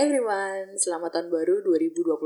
[0.00, 2.24] everyone, selamat tahun baru 2021.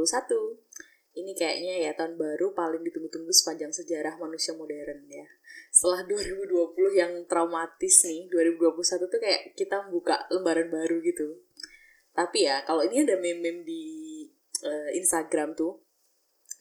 [1.18, 5.26] Ini kayaknya ya tahun baru paling ditunggu-tunggu sepanjang sejarah manusia modern ya.
[5.74, 8.78] Setelah 2020 yang traumatis nih, 2021
[9.10, 11.42] tuh kayak kita membuka lembaran baru gitu.
[12.14, 13.84] Tapi ya, kalau ini ada meme-meme di
[14.62, 15.82] uh, Instagram tuh,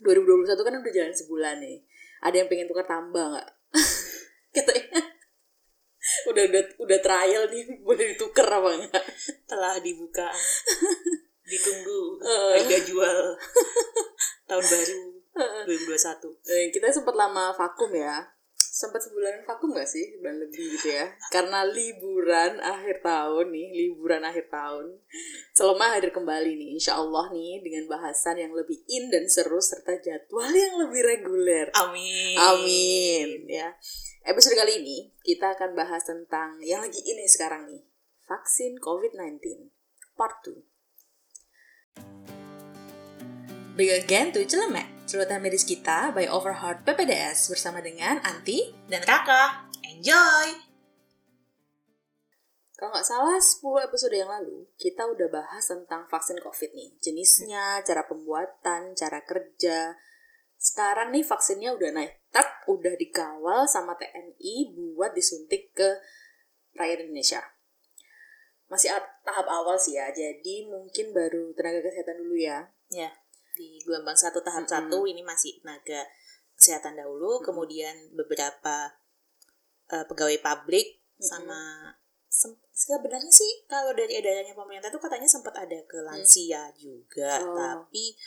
[0.01, 1.85] 2021 kan udah jalan sebulan nih.
[2.25, 3.49] Ada yang pengen tukar tambah nggak?
[4.49, 5.01] Katanya
[6.29, 9.03] udah udah udah trial nih boleh ditukar apa enggak?
[9.47, 10.29] Telah dibuka.
[11.51, 12.01] Ditunggu.
[12.23, 13.19] Harga jual.
[14.49, 14.99] Tahun baru
[15.65, 18.21] 2021 Eh, kita sempat lama vakum ya
[18.83, 21.07] sempat sebulan vakum gak sih sebulan lebih gitu ya?
[21.31, 24.99] Karena liburan akhir tahun nih liburan akhir tahun
[25.55, 29.95] selama hadir kembali nih insya Allah nih dengan bahasan yang lebih in dan seru serta
[30.03, 31.71] jadwal yang lebih reguler.
[31.79, 32.35] Amin.
[32.35, 33.71] Amin ya.
[34.27, 37.87] Episode kali ini kita akan bahas tentang yang lagi ini sekarang nih
[38.27, 39.71] vaksin COVID-19
[40.19, 40.73] part 2
[43.73, 49.67] Big again to Celemek, celutan medis kita by Overheart PPDS bersama dengan Anti dan kakak
[49.83, 50.55] enjoy
[52.79, 56.91] Kalau nggak salah 10 episode yang lalu, kita udah bahas tentang vaksin COVID nih.
[56.99, 59.95] Jenisnya, cara pembuatan, cara kerja.
[60.59, 65.95] Sekarang nih vaksinnya udah naik truk, udah dikawal sama TNI buat disuntik ke
[66.75, 67.39] rakyat Indonesia.
[68.67, 68.91] Masih
[69.23, 72.67] tahap awal sih ya, jadi mungkin baru tenaga kesehatan dulu ya.
[72.91, 73.22] ya
[73.63, 76.03] di gelombang satu tahap satu ini masih tenaga
[76.53, 78.91] kesehatan dahulu kemudian beberapa
[79.89, 81.87] uh, pegawai pabrik sama
[82.27, 87.55] sem- sebenarnya sih kalau dari edarannya pemerintah tuh katanya sempat ada ke lansia juga Oh.
[87.55, 88.19] tapi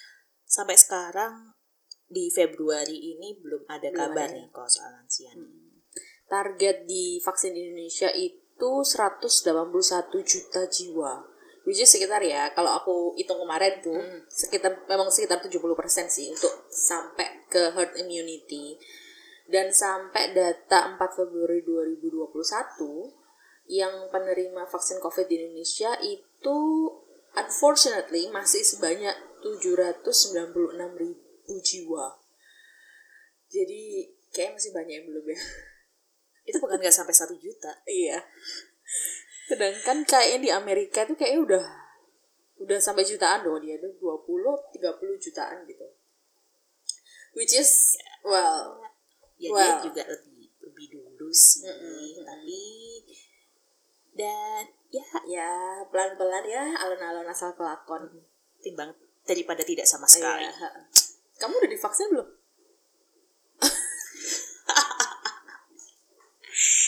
[0.43, 1.53] sampai sekarang
[2.07, 4.39] di Februari ini belum ada Belum kabar ada ya?
[4.41, 5.51] nih kalau soal lansia nih.
[6.27, 9.31] Target di vaksin Indonesia itu 181
[10.23, 11.15] juta jiwa.
[11.67, 14.23] Which is sekitar ya, kalau aku hitung kemarin tuh, Hmm.
[14.31, 18.79] sekitar memang sekitar 70% sih untuk sampai ke herd immunity.
[19.51, 23.11] Dan sampai data 4 Februari 2021,
[23.67, 26.59] yang penerima vaksin COVID di Indonesia itu
[27.35, 32.15] unfortunately masih sebanyak 796 ribu jiwa.
[33.51, 35.39] Jadi kayak masih banyak yang belum ya.
[36.47, 38.23] itu bukan nggak sampai satu juta Iya.
[39.47, 41.65] Sedangkan kayaknya di Amerika itu kayaknya udah
[42.57, 44.27] udah sampai jutaan dong dia tuh 20
[44.75, 45.87] 30 jutaan gitu.
[47.37, 48.81] Which is well
[49.37, 49.61] ya Well.
[49.61, 52.25] dia juga lebih lebih dulu sih Mm-mm.
[52.25, 52.63] tapi
[54.17, 55.49] dan ya ya
[55.87, 58.09] pelan-pelan ya alon-alon asal kelakon.
[58.65, 58.89] timbang
[59.23, 60.69] daripada tidak sama sekali Iya, ha.
[61.37, 62.29] Kamu udah divaksin belum?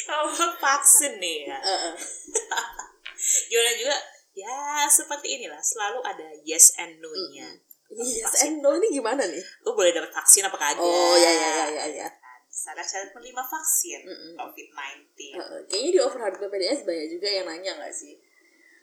[0.08, 1.58] kalau vaksin nih ya
[3.50, 3.96] gimana juga
[4.32, 7.52] ya seperti inilah selalu ada yes and no-nya
[7.88, 9.41] Yes and no ini gimana nih?
[9.64, 12.08] lu boleh dapat vaksin apa kagak Oh ya ya ya ya ya.
[12.47, 14.32] syarat-syarat menerima vaksin Mm-mm.
[14.36, 15.60] COVID-19 Heeh.
[15.64, 18.12] Kayaknya di overheard PPDS banyak juga yang nanya nggak sih?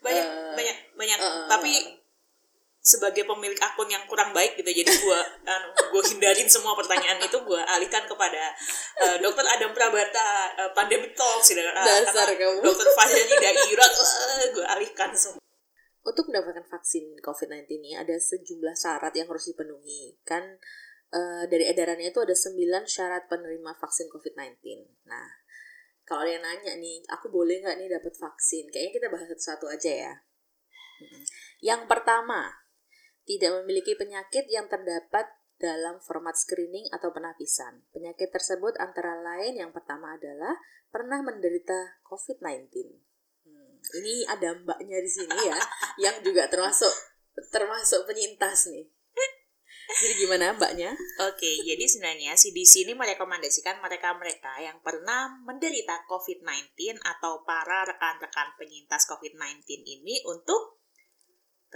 [0.02, 1.95] banyak Eh, banyak banyak eh, tapi
[2.86, 5.18] sebagai pemilik akun yang kurang baik gitu jadi gua
[5.58, 8.54] anu, gua hindarin semua pertanyaan itu gua alihkan kepada
[9.02, 12.62] eh, dokter Adam Prabata uh, pandemic talks gitu Ah, Dasar kamu.
[12.62, 15.42] dokter Fahri Dairah uh, gua alihkan semua
[16.06, 20.14] Untuk mendapatkan vaksin COVID-19 ini ada sejumlah syarat yang harus dipenuhi.
[20.22, 20.54] Kan
[21.10, 22.54] eh, dari edarannya itu ada 9
[22.86, 24.86] syarat penerima vaksin COVID-19.
[25.10, 25.26] Nah,
[26.06, 28.70] kalau ada yang nanya nih, aku boleh nggak nih dapat vaksin?
[28.70, 30.14] Kayaknya kita bahas satu-satu aja ya.
[31.58, 32.54] Yang pertama,
[33.26, 35.26] tidak memiliki penyakit yang terdapat
[35.58, 37.82] dalam format screening atau penapisan.
[37.90, 40.54] Penyakit tersebut antara lain yang pertama adalah
[40.88, 42.70] pernah menderita COVID-19.
[43.44, 45.58] Hmm, ini ada mbaknya di sini ya,
[46.08, 46.92] yang juga termasuk
[47.52, 48.86] termasuk penyintas nih.
[49.86, 50.92] Jadi gimana mbaknya?
[51.30, 59.06] Oke, jadi sebenarnya CDC ini merekomendasikan mereka-mereka yang pernah menderita COVID-19 atau para rekan-rekan penyintas
[59.06, 60.82] COVID-19 ini untuk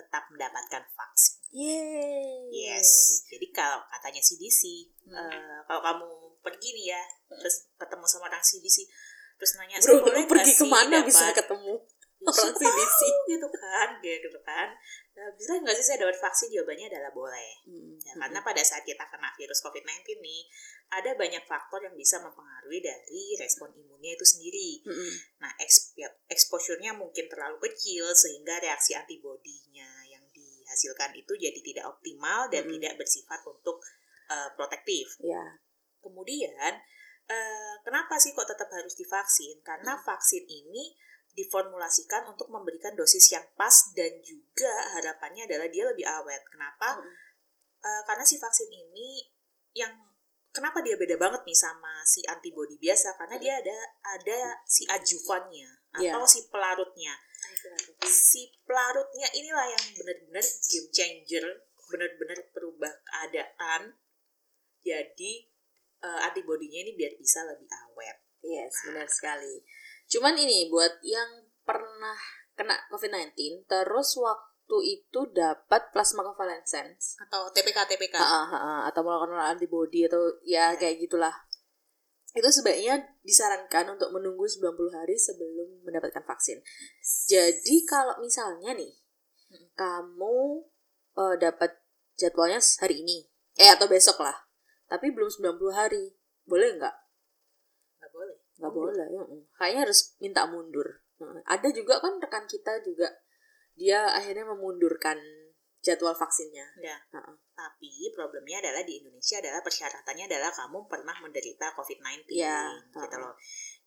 [0.01, 1.37] tetap mendapatkan vaksin.
[1.53, 2.49] Yeay.
[2.49, 3.23] Yes.
[3.29, 5.29] Jadi kalau katanya CDC, Hmm.
[5.29, 6.09] eh, kalau kamu
[6.41, 8.89] pergi nih ya, terus ketemu sama orang CDC,
[9.37, 11.75] terus nanya, Bro, "Saya boleh lu pergi ke mana dapat bisa ketemu
[12.21, 13.01] Siapa CDC?
[13.01, 14.69] tahu gitu kan, gitu kan.
[15.17, 16.53] Nah, bisa nggak sih saya dapat vaksin?
[16.53, 17.51] Jawabannya adalah boleh.
[17.65, 20.43] Hmm, Ya, karena pada saat kita kena virus COVID-19 nih,
[20.93, 24.85] ada banyak faktor yang bisa mempengaruhi dari respon imunnya itu sendiri.
[24.85, 25.97] hmm, Nah, exp-
[26.29, 32.77] exposure-nya mungkin terlalu kecil sehingga reaksi antibodinya yang dihasilkan itu jadi tidak optimal dan Mm-mm.
[32.77, 33.81] tidak bersifat untuk
[34.29, 35.17] uh, protektif.
[35.25, 35.57] Ya.
[36.05, 36.73] Kemudian,
[37.29, 39.61] eh, kenapa sih kok tetap harus divaksin?
[39.61, 40.97] Karena vaksin ini
[41.35, 46.43] diformulasikan untuk memberikan dosis yang pas dan juga harapannya adalah dia lebih awet.
[46.51, 46.99] Kenapa?
[46.99, 47.13] Hmm.
[47.81, 49.25] Uh, karena si vaksin ini
[49.73, 49.95] yang
[50.53, 53.17] kenapa dia beda banget nih sama si antibody biasa?
[53.17, 53.79] Karena dia ada
[54.19, 56.15] ada si adjuvannya Iya.
[56.15, 57.19] atau si pelarutnya.
[58.07, 61.45] Si pelarutnya inilah yang benar-benar game changer,
[61.91, 63.99] benar-benar perubah keadaan.
[64.87, 65.51] Jadi
[66.07, 68.23] uh, antibodinya ini biar bisa lebih awet.
[68.41, 69.67] Yes, benar sekali.
[70.11, 72.19] Cuman ini buat yang pernah
[72.59, 78.19] kena COVID-19 terus waktu itu dapat plasma convalescence Atau TPK TPK.
[78.19, 81.33] Ha, ha, ha, atau melakukan antibody atau ya kayak gitulah.
[82.31, 86.63] Itu sebaiknya disarankan untuk menunggu 90 hari sebelum mendapatkan vaksin.
[87.27, 89.01] Jadi kalau misalnya nih
[89.51, 89.75] Mm.
[89.75, 90.63] kamu
[91.19, 91.75] eh, dapat
[92.15, 93.27] jadwalnya hari ini,
[93.59, 94.47] eh atau besok lah,
[94.87, 96.15] tapi belum 90 hari,
[96.47, 96.97] boleh nggak?
[98.61, 99.07] Nggak boleh.
[99.09, 99.25] Mundur.
[99.25, 99.49] boleh ya.
[99.57, 100.89] kayaknya harus minta mundur
[101.21, 103.05] Nah, ada juga kan rekan kita juga
[103.77, 105.21] dia akhirnya memundurkan
[105.81, 106.97] jadwal vaksinnya Ya.
[107.13, 107.37] Heeh.
[107.53, 113.21] Tapi problemnya adalah di Indonesia adalah persyaratannya adalah kamu pernah menderita COVID-19 Iya, gitu heeh.
[113.21, 113.37] loh.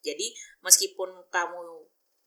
[0.01, 0.27] Jadi
[0.61, 1.57] meskipun kamu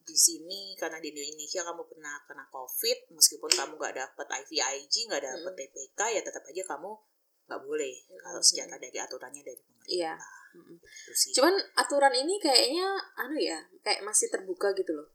[0.02, 5.22] di sini karena di Indonesia kamu pernah kena COVID, meskipun kamu nggak dapet IVIG, nggak
[5.22, 5.58] dapet Mm.
[5.66, 6.90] TPK, ya tetap aja kamu
[7.46, 8.46] nggak boleh kalau Mm.
[8.46, 9.87] secara dari aturannya dari pemerintah.
[9.87, 10.14] iya
[10.56, 10.76] Mm-mm.
[10.81, 12.88] Gitu cuman aturan ini kayaknya
[13.20, 15.08] anu ya kayak masih terbuka gitu loh.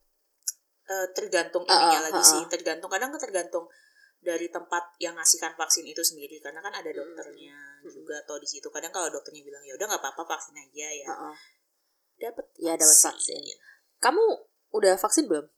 [0.86, 3.66] Eh, tergantung ininya ah, lagi ah, sih, tergantung kadang tergantung
[4.22, 6.38] dari tempat yang ngasihkan vaksin itu sendiri.
[6.44, 7.90] Karena kan ada dokternya Mm.
[7.90, 8.70] juga atau di situ.
[8.70, 11.08] Kadang kalau dokternya bilang ya udah nggak apa-apa vaksin aja ya.
[11.10, 11.36] Heeh.
[12.22, 13.42] dapat Ya, dapat vaksin.
[13.98, 14.22] kamu
[14.78, 15.50] udah vaksin belum?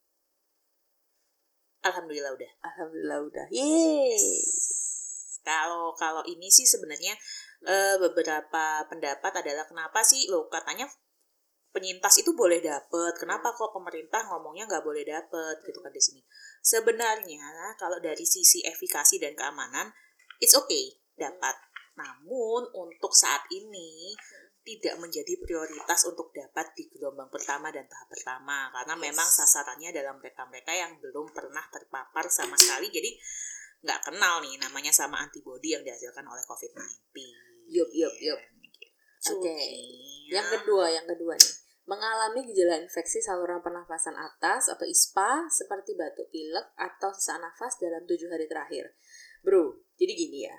[1.84, 2.52] Alhamdulillah udah.
[2.64, 3.46] Alhamdulillah udah.
[3.52, 4.40] Yeay.
[5.44, 7.12] Kalau kalau ini sih sebenarnya
[7.64, 10.28] eh, beberapa pendapat adalah kenapa sih?
[10.28, 10.88] Lo katanya
[11.74, 13.14] penyintas itu boleh dapet.
[13.18, 15.60] Kenapa kok pemerintah ngomongnya nggak boleh dapet?
[15.66, 16.22] Gitu kan di sini.
[16.62, 19.90] Sebenarnya kalau dari sisi efikasi dan keamanan
[20.38, 21.58] it's okay dapat.
[21.98, 24.14] Namun untuk saat ini
[24.64, 28.72] tidak menjadi prioritas untuk dapat di gelombang pertama dan tahap pertama.
[28.72, 29.04] Karena Yes.
[29.12, 32.88] memang sasarannya adalah mereka-mereka yang belum pernah terpapar sama sekali.
[32.88, 33.12] Jadi
[33.84, 37.43] nggak kenal nih namanya sama antibodi yang dihasilkan oleh COVID-19.
[37.74, 38.40] Yup, yup, yup.
[38.78, 39.34] Gitu.
[39.34, 39.50] Oke.
[39.50, 40.40] Ya.
[40.40, 41.54] Yang kedua, yang kedua nih.
[41.84, 48.08] Mengalami gejala infeksi saluran pernafasan atas atau ISPA seperti batuk pilek atau sesak nafas dalam
[48.08, 48.96] tujuh hari terakhir.
[49.44, 50.56] Bro, jadi gini ya.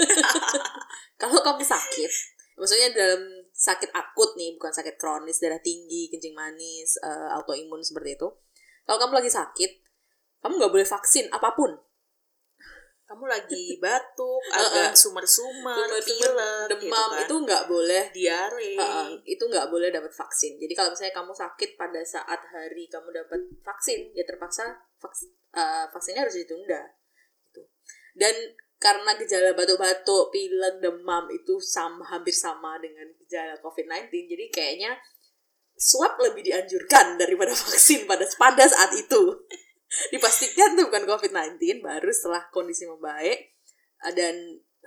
[1.20, 2.10] Kalau kamu sakit,
[2.56, 3.22] maksudnya dalam
[3.52, 8.28] sakit akut nih, bukan sakit kronis, darah tinggi, kencing manis, eh, autoimun seperti itu.
[8.88, 9.70] Kalau kamu lagi sakit,
[10.40, 11.76] kamu nggak boleh vaksin apa pun.
[13.12, 14.56] Kamu lagi batuk, Uh-uh.
[14.72, 17.20] agak sumer-sumer, pilek, demam gitu kan.
[17.28, 18.72] itu nggak boleh diare.
[18.80, 20.56] Heeh, itu nggak boleh dapat vaksin.
[20.56, 24.64] Jadi kalau misalnya kamu sakit pada saat hari kamu dapat vaksin, ya terpaksa
[24.96, 26.80] vaks, eh, vaksinnya harus ditunda.
[27.52, 27.60] Gitu.
[28.16, 28.32] Dan
[28.80, 34.92] karena gejala batuk-batuk, pilek, demam itu sama hampir sama dengan gejala COVID-19, jadi kayaknya
[35.76, 39.36] swab lebih dianjurkan daripada vaksin pada pada saat itu.
[40.08, 43.38] Dipastikan itu bukan COVID-19, baru setelah kondisi membaik
[44.02, 44.34] eh, dan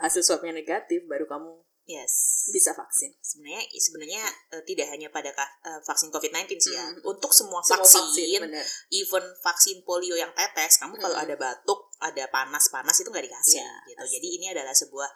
[0.02, 2.50] hasil swabnya negatif, baru kamu Yes.
[2.50, 3.14] bisa vaksin.
[3.22, 4.26] Sebenarnya sebenarnya
[4.58, 6.82] eh, tidak hanya pada eh, vaksin COVID-19 sih ya.
[6.82, 7.06] Mm.
[7.06, 8.42] Untuk semua Semua vaksin,
[8.90, 11.24] even vaksin polio yang tetes, kamu kalau Mm.
[11.30, 14.02] ada batuk, ada panas-panas itu nggak dikasih Iya, gitu.
[14.02, 14.14] pasti.
[14.18, 15.10] Jadi ini adalah sebuah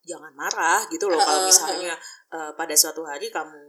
[0.00, 1.92] jangan marah gitu loh kalau Uh, misalnya
[2.32, 3.60] eh, pada suatu hari kamu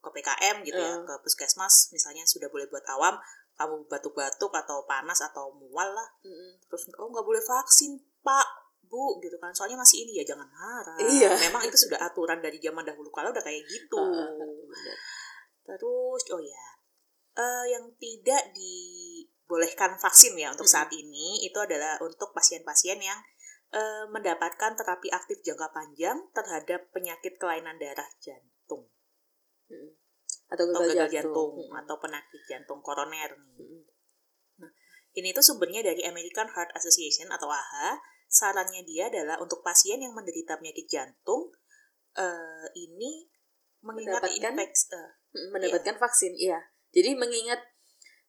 [0.00, 1.04] ke PKM gitu ya, Uh.
[1.04, 3.20] ke puskesmas misalnya sudah boleh buat awam,
[3.56, 6.60] kamu batuk-batuk atau panas atau mual lah, Mm-mm.
[6.68, 8.44] terus oh nggak boleh vaksin pak
[8.86, 11.34] bu gitu kan soalnya masih ini ya jangan marah Iya.
[11.50, 13.98] memang itu sudah aturan dari zaman dahulu kalau udah kayak gitu
[15.66, 16.66] terus oh ya
[17.34, 20.76] eh, yang tidak dibolehkan vaksin ya untuk Mm-mm.
[20.78, 23.18] saat ini itu adalah untuk pasien-pasien yang
[23.74, 28.86] eh, mendapatkan terapi aktif jangka panjang terhadap penyakit kelainan darah jantung.
[30.46, 31.52] Atau atau gagal, gagal jantung.
[31.58, 33.56] jantung atau penyakit jantung koroner nih.
[33.58, 33.82] Mm-mm.
[35.16, 37.98] Ini tuh sumbernya dari American Heart Association atau AHA.
[38.26, 41.54] Sarannya dia adalah untuk pasien yang menderita penyakit jantung
[42.16, 43.28] eh, ini
[43.84, 46.56] mengingat Mendapatkan infeksi eh, Mm, mendapatkan vaksin iya
[46.96, 47.60] jadi mengingat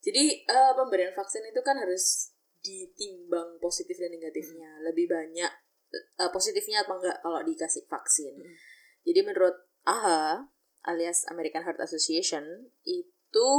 [0.04, 5.48] jadi eh, pemberian vaksin itu kan harus ditimbang positif dan negatifnya lebih banyak
[5.96, 8.56] eh, positifnya apa enggak kalau dikasih vaksin Mm.
[9.08, 9.56] jadi menurut
[9.88, 10.52] AHA
[10.88, 12.44] alias American Heart Association
[12.88, 13.50] itu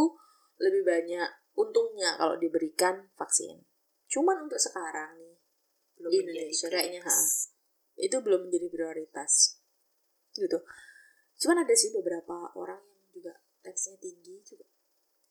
[0.59, 3.63] lebih banyak untungnya kalau diberikan vaksin
[4.09, 5.37] cuman untuk sekarang nih
[5.99, 7.53] belum Di Indonesia kayaknya, prioritas.
[7.99, 9.33] itu belum menjadi prioritas
[10.33, 10.59] gitu
[11.39, 14.67] cuman ada sih beberapa orang yang juga tensinya tinggi juga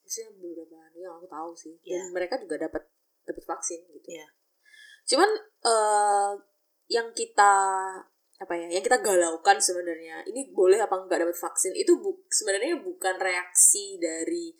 [0.04, 2.00] maksudnya beberapa yang aku tahu sih Iya.
[2.06, 2.84] dan mereka juga dapat
[3.25, 4.27] dapat vaksin gitu Iya.
[5.08, 5.30] cuman
[5.63, 6.32] eh
[6.88, 7.54] yang kita
[8.38, 12.77] apa ya yang kita galaukan sebenarnya ini boleh apa enggak dapat vaksin itu bu, sebenarnya
[12.77, 14.53] bukan reaksi dari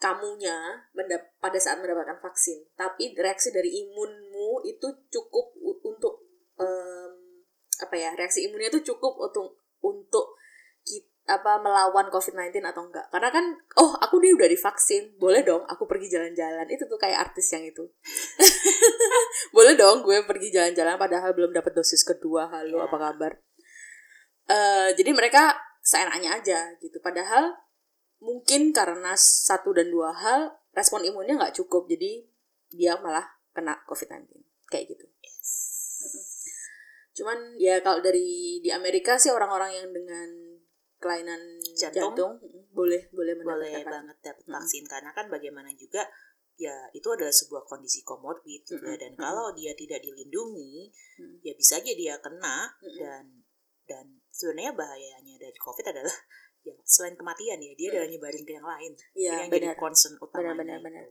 [0.00, 6.28] kamunya mendap pada saat mendapatkan vaksin tapi reaksi dari imunmu itu cukup untuk
[6.60, 7.12] em,
[7.80, 10.39] apa ya reaksi imunnya itu cukup untuk untuk
[11.30, 13.06] apa melawan COVID-19 atau enggak.
[13.14, 13.44] Karena kan
[13.78, 15.14] oh aku nih udah divaksin.
[15.16, 16.66] Boleh dong aku pergi jalan-jalan.
[16.66, 17.86] Itu tuh kayak artis yang itu.
[19.56, 22.50] Boleh dong gue pergi jalan-jalan padahal belum dapat dosis kedua.
[22.50, 22.90] Halo Ya.
[22.90, 23.32] apa kabar?
[24.50, 26.98] Eh jadi mereka seenaknya aja gitu.
[26.98, 27.54] Padahal
[28.18, 31.86] mungkin karena satu dan dua hal respon imunnya nggak cukup.
[31.86, 32.26] Jadi
[32.74, 34.26] dia malah kena COVID-19
[34.66, 35.06] kayak gitu.
[37.20, 40.49] Cuman ya kalau dari di Amerika sih orang-orang yang dengan
[41.00, 41.40] kelainan
[41.74, 42.12] Jantung.
[42.12, 42.32] jantung,
[42.70, 44.52] boleh boleh boleh banget dapat Mm.
[44.52, 46.04] vaksin karena kan bagaimana juga
[46.54, 49.00] ya itu adalah sebuah kondisi komorbid gitu ya.
[49.00, 49.24] Dan Mm-mm.
[49.24, 51.40] kalau dia tidak dilindungi Mm.
[51.40, 53.00] ya bisa aja dia kena Mm-mm.
[53.00, 53.24] dan
[53.88, 56.12] dan sebenarnya bahayanya dari covid adalah
[56.68, 60.14] ya selain kematian ya dia adalah nyebarin ke yang lain Iya yang jadi benar concern
[60.20, 60.84] utamanya benar, itu.
[60.84, 61.04] benar.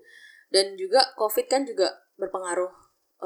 [0.53, 2.69] dan juga COVID kan juga berpengaruh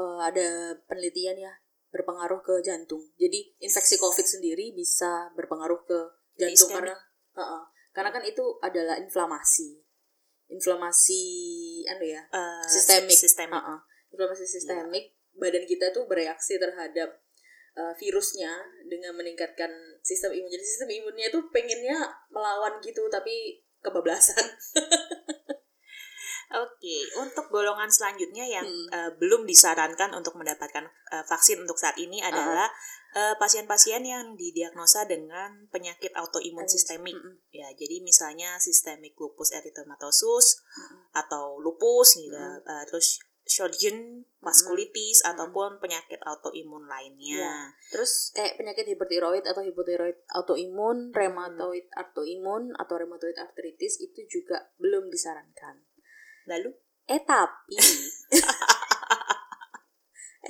[0.00, 0.48] eh, ada
[0.88, 1.52] penelitian ya
[1.92, 5.98] berpengaruh ke jantung jadi infeksi COVID sendiri bisa berpengaruh ke
[6.34, 6.76] jantung Iskemik.
[6.90, 6.94] karena
[7.34, 7.62] Heeh.
[7.90, 9.78] karena kan itu adalah inflamasi
[10.46, 11.22] inflamasi
[11.86, 13.78] anu ya Eh, sistemik sistemik Heeh.
[14.10, 17.10] inflamasi sistemik badan kita tuh bereaksi terhadap
[17.74, 18.54] uh, virusnya
[18.86, 19.66] dengan meningkatkan
[19.98, 21.98] sistem imun jadi sistem imunnya tuh pengennya
[22.30, 24.42] melawan gitu tapi kebablasan
[26.54, 28.86] Oke, untuk golongan selanjutnya yang Hmm.
[28.92, 32.70] eh, belum disarankan untuk mendapatkan eh, vaksin untuk saat ini adalah
[33.14, 37.14] eh, pasien-pasien yang didiagnosa dengan penyakit autoimun sistemik.
[37.14, 37.46] Mm-mm.
[37.54, 41.14] Ya, jadi misalnya sistemik lupus erythematosus Mm-mm.
[41.14, 42.66] atau lupus gitu, Mm-mm.
[42.66, 47.44] eh, terus Sjögren vasculitis ataupun penyakit autoimun lainnya.
[47.44, 47.56] Ya.
[47.92, 55.12] Terus kayak penyakit hipertiroid atau hipotiroid autoimun, rheumatoid autoimun atau rheumatoid arthritis itu juga belum
[55.12, 55.84] disarankan.
[56.48, 56.72] Lalu
[57.04, 57.76] Eh tapi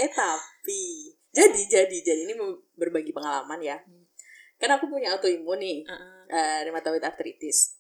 [0.03, 2.35] Eh tapi jadi jadi jadi ini
[2.79, 3.75] berbagi pengalaman ya.
[3.83, 4.07] Hmm.
[4.55, 7.75] Kan aku punya autoimun nih, eh, eh, rheumatoid arthritis.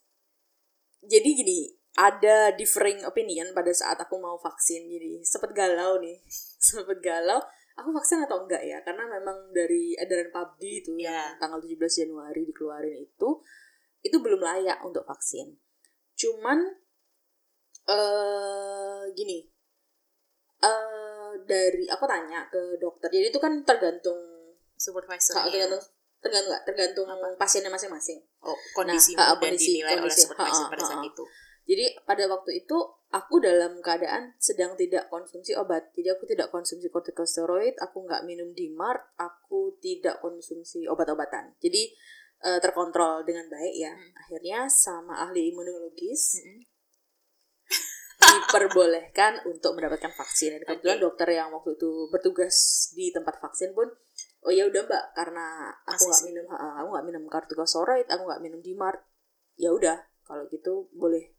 [1.05, 1.61] Jadi gini,
[1.95, 4.91] ada differing opinion pada saat aku mau vaksin.
[4.91, 6.19] Jadi sempet galau nih,
[6.67, 7.39] sempet galau.
[7.75, 8.79] Aku vaksin atau enggak ya?
[8.87, 11.11] Karena memang dari edaran PABDI itu Ya.
[11.11, 13.29] yang tanggal 17 Januari dikeluarin itu,
[13.99, 15.59] itu belum layak untuk vaksin.
[16.15, 16.59] Cuman
[17.85, 19.43] eh gini,
[20.63, 21.04] eh
[21.43, 23.11] dari aku tanya ke dokter.
[23.11, 24.19] Jadi itu kan tergantung
[24.75, 25.83] supervisor Kak, tergantung
[26.19, 27.27] tergantung nggak tergantung Apa?
[27.37, 28.21] pasiennya masing-masing.
[28.41, 30.23] oh, kondisi Nah, dan kondisi- dinilai oleh kondisi.
[30.25, 31.07] supervisor Ha, pada saat ha.
[31.07, 31.25] itu.
[31.65, 32.77] Jadi pada waktu itu
[33.09, 35.89] aku dalam keadaan sedang tidak konsumsi obat.
[35.93, 41.57] Jadi aku tidak konsumsi kortikosteroid, aku nggak minum DMARD, aku tidak konsumsi obat-obatan.
[41.59, 41.89] Jadi
[42.45, 43.93] eh, terkontrol dengan baik ya.
[43.97, 44.13] Hmm.
[44.15, 46.61] Akhirnya sama ahli imunologis Mm-mm.
[48.25, 50.59] Diperbolehkan untuk mendapatkan vaksin.
[50.59, 51.05] Dan kebetulan Oke.
[51.11, 52.57] dokter yang waktu itu bertugas
[52.97, 53.89] di tempat vaksin pun,
[54.45, 58.61] oh ya udah mbak, karena aku nggak minum, aku nggak minum kortikosteroid, aku nggak minum
[58.61, 59.01] DMARD,
[59.61, 61.33] ya udah kalau gitu boleh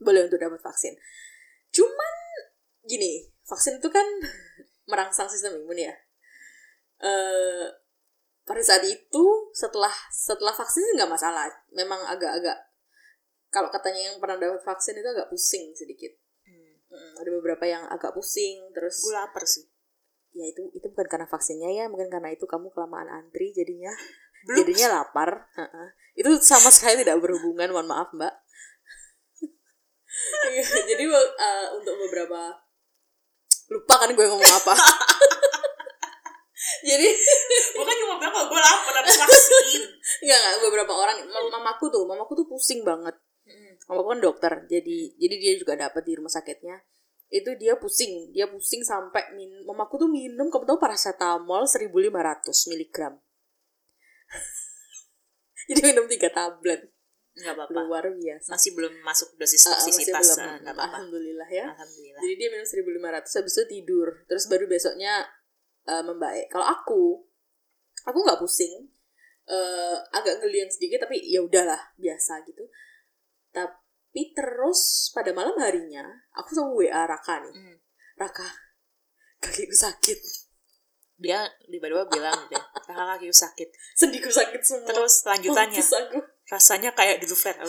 [0.00, 0.96] boleh untuk dapat vaksin.
[1.70, 2.14] Cuman
[2.86, 4.06] gini, vaksin itu kan
[4.90, 5.94] merangsang sistem imun ya.
[7.00, 7.66] Eh
[8.46, 9.24] pada saat itu
[9.54, 12.69] setelah setelah vaksin sih nggak masalah, memang agak-agak
[13.50, 16.14] kalau katanya yang pernah dapat vaksin itu agak pusing sedikit.
[16.46, 16.74] Hmm.
[16.88, 19.66] Mm, ada beberapa yang agak pusing terus Gue lapar sih.
[20.30, 23.90] ya itu itu bukan karena vaksinnya ya mungkin karena itu kamu kelamaan antri jadinya
[24.58, 25.86] jadinya lapar Heeh.
[26.14, 28.30] itu sama sekali tidak berhubungan mohon maaf mbak
[30.50, 32.62] Iya, jadi uh, untuk beberapa
[33.70, 34.74] lupa kan gue ngomong apa
[36.86, 37.08] jadi
[37.74, 39.82] Bukan cuma bilang kalau gue lapar habis vaksin.
[40.22, 43.14] nggak nggak beberapa orang mam- mamaku tuh mamaku tuh pusing banget
[43.90, 46.78] kan dokter jadi jadi dia juga dapat di rumah sakitnya
[47.26, 52.10] itu dia pusing dia pusing sampai min mamaku tuh minum kamu tahu paracetamol 1500
[52.66, 53.14] miligram
[55.68, 56.90] jadi minum tiga tablet
[57.30, 57.80] Enggak apa-apa.
[57.80, 60.34] luar biasa Masih belum masuk dosis Ah, toksisitas.
[60.34, 60.60] belum.
[60.60, 60.98] Enggak apa-apa.
[60.98, 62.20] alhamdulillah ya Alhamdulillah.
[62.20, 65.12] jadi dia minum 1500 habis itu tidur terus baru besoknya
[65.86, 67.02] eh, membaik kalau aku
[68.02, 68.90] aku nggak pusing
[69.46, 72.66] eh, agak ngeliang sedikit tapi ya udahlah biasa gitu
[73.50, 73.78] tapi
[74.34, 76.02] terus pada malam harinya
[76.34, 77.54] aku sama WA Raka nih.
[77.54, 77.76] Hmm.
[78.18, 78.46] Raka
[79.38, 80.18] kakiku sakit.
[81.20, 83.68] Dia tiba-tiba bilang deh, kakak kaki sakit.
[83.92, 84.88] sendiku sakit semua.
[84.88, 86.18] Terus lanjutannya, Mampus aku.
[86.50, 87.60] Rasanya kayak flare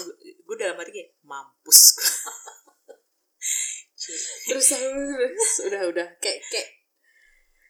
[0.51, 1.79] gue dalam hati kayak mampus
[4.49, 6.69] terus terus udah udah kayak kayak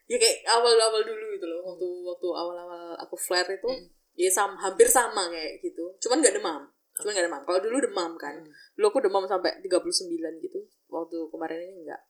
[0.08, 1.60] ya kayak awal-awal dulu gitu loh.
[1.76, 3.86] Waktu waktu awal-awal aku flare itu Hmm.
[4.16, 5.92] ya sama hampir sama kayak gitu.
[6.02, 6.64] Cuman nggak demam
[6.98, 7.42] cuman nggak demam.
[7.48, 8.36] Kalau dulu demam kan.
[8.36, 8.52] Hmm.
[8.76, 10.60] dulu aku demam sampai 39 gitu.
[10.92, 12.02] Waktu kemarin ini enggak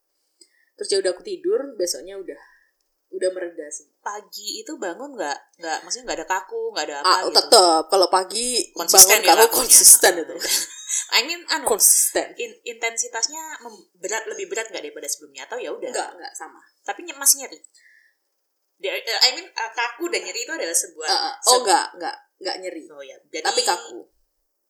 [0.81, 2.41] terus ya udah aku tidur besoknya udah
[3.13, 3.85] udah mereda sih.
[4.01, 5.61] Pagi itu bangun nggak?
[5.61, 7.35] Nggak maksudnya nggak ada kaku nggak ada apa ah gitu?
[7.37, 9.57] tetap kalau pagi konsisten bangun ya kamu lakunya.
[9.61, 10.35] konsisten itu.
[11.15, 12.27] I mean anu konsisten.
[12.39, 13.61] in- intensitasnya
[13.99, 15.45] berat lebih berat nggak daripada sebelumnya?
[15.45, 15.91] Atau ya udah?
[15.91, 16.59] Enggak enggak sama.
[16.81, 17.59] Tapi masih nyeri?
[18.81, 21.33] Eh, I mean uh, kaku dan nyeri itu adalah sebuah Ah, ah.
[21.51, 22.83] oh enggak enggak enggak nyeri.
[22.89, 23.99] Oh ya berarti tapi kaku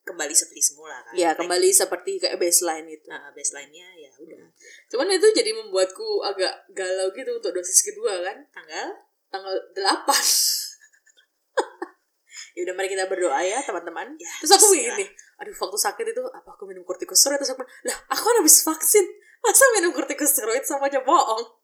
[0.01, 4.49] kembali seperti semula kan ya Like, kembali seperti kayak baseline itu nah, baseline-nya ya udah
[4.91, 8.43] Cuman itu jadi membuatku agak galau gitu untuk dosis kedua kan.
[8.51, 8.91] tanggal
[9.31, 9.79] Tanggal 8.
[12.59, 14.11] ya udah mari kita berdoa ya teman-teman.
[14.19, 15.07] Ya, Terus aku begini,
[15.39, 19.07] aduh waktu sakit itu apa aku minum kortikosteroid terus aku lah aku kan habis vaksin.
[19.39, 21.63] Masa minum kortikosteroid sama aja bohong.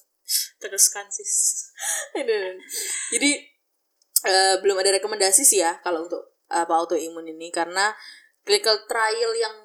[0.64, 1.68] teruskan sis.
[3.12, 3.30] Jadi
[4.24, 7.96] eh, belum ada rekomendasi sih ya kalau untuk apa autoimun ini karena
[8.44, 9.56] clinical trial yang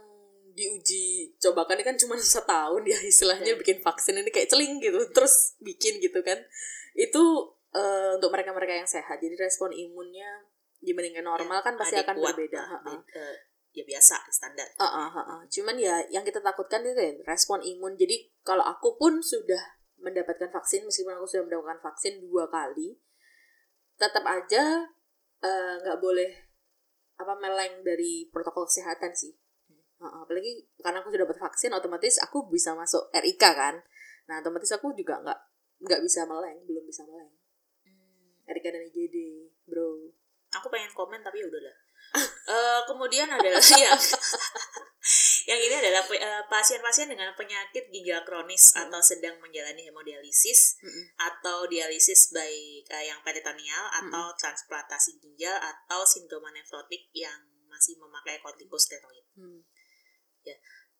[0.55, 3.61] diuji cobakan ini kan cuma setahun ya istilahnya Hmm.
[3.61, 6.39] bikin vaksin ini kayak celing gitu terus bikin gitu kan
[6.97, 7.23] itu
[7.75, 10.47] eh, untuk mereka-mereka yang sehat jadi respon imunnya
[10.81, 12.61] dibandingkan normal kan pasti akan kuat berbeda
[13.13, 13.35] eh,
[13.77, 15.41] ya biasa standar Ah, ah, ah, ah.
[15.45, 17.93] Cuman ya yang kita takutkan itu ya, respon imun.
[17.93, 19.61] Jadi kalau aku pun sudah
[20.01, 22.97] mendapatkan vaksin, meskipun aku sudah mendapatkan vaksin dua kali,
[24.01, 24.89] tetap aja
[25.45, 26.46] eh, nggak boleh
[27.17, 29.33] apa meleng dari protokol kesehatan sih.
[29.97, 30.21] Ah.
[30.21, 33.81] apalagi karena aku sudah dapat vaksin, otomatis aku bisa masuk RIK kan.
[34.29, 35.39] Nah otomatis aku juga nggak
[35.81, 37.33] nggak bisa meleng, belum bisa meleng.
[38.47, 39.17] RIK dan IGD,
[39.67, 40.13] bro.
[40.47, 41.75] aku pengen komen tapi ya udahlah
[42.47, 43.99] Eh, kemudian adalah yang
[45.47, 48.91] yang ini adalah eh, pasien-pasien dengan penyakit ginjal kronis Hmm.
[48.91, 51.05] atau sedang menjalani hemodialisis Mm-mm.
[51.17, 58.43] atau dialisis baik eh, yang peritoneal atau transplantasi ginjal atau sindroma nefrotik yang masih memakai
[58.43, 59.23] kortikosteroid.
[59.39, 59.63] Hmm.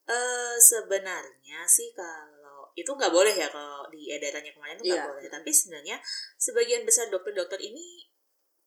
[0.08, 5.10] Eh sebenarnya sih kalau itu nggak boleh ya kalau di edarannya kemarin itu nggak Iya.
[5.12, 5.24] boleh.
[5.28, 6.00] Tapi sebenarnya
[6.40, 8.08] sebagian besar dokter-dokter ini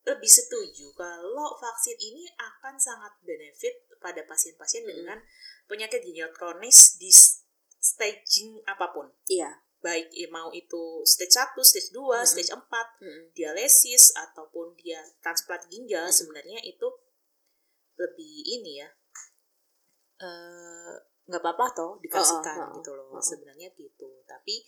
[0.00, 4.96] lebih setuju kalau vaksin ini akan sangat benefit pada pasien-pasien Mm-mm.
[5.04, 5.18] dengan
[5.68, 7.12] penyakit ginjal kronis di
[7.80, 9.06] staging apa pun.
[9.28, 9.62] Iya.
[9.80, 12.26] Baik ya, mau itu stage 1, stage 2, Mm-mm.
[12.28, 13.22] stage 4, Mm-mm.
[13.32, 16.16] dialisis ataupun dia transplant ginjal Mm-mm.
[16.16, 16.88] sebenarnya itu
[18.00, 18.88] lebih ini ya
[20.20, 20.92] eh,
[21.28, 23.22] nggak apa-apa toh dikasihkan Oh, oh, oh, gitu loh oh, oh.
[23.22, 24.64] sebenarnya gitu tapi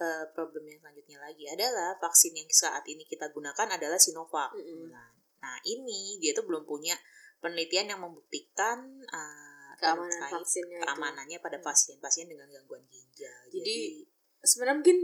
[0.00, 4.88] eh, problem yang selanjutnya lagi adalah vaksin yang saat ini kita gunakan adalah Sinovac Mm-mm.
[4.88, 6.96] nah, nah ini dia tuh belum punya
[7.40, 10.84] penelitian yang membuktikan eh, Keamanan vaksinnya itu.
[10.84, 11.66] keamanannya pada Hmm.
[11.66, 14.04] pasien-pasien dengan gangguan ginjal Jadi,
[14.38, 14.98] sebenarnya mungkin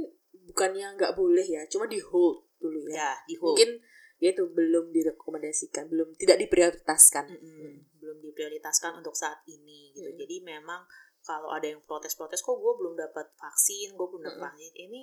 [0.44, 3.00] bukannya nggak boleh ya, cuma di hold dulu jadi, ya.
[3.00, 3.56] ya di hold.
[3.56, 3.70] Mungkin
[4.16, 7.24] ya itu belum direkomendasikan, belum tidak diprioritaskan.
[7.28, 7.96] Mm-mm.
[7.96, 10.16] belum diprioritaskan untuk saat ini gitu Mm.
[10.16, 10.84] jadi memang
[11.20, 14.46] kalau ada yang protes-protes kok gue belum dapat vaksin gue belum dapat Mm-mm.
[14.46, 15.02] vaksin ini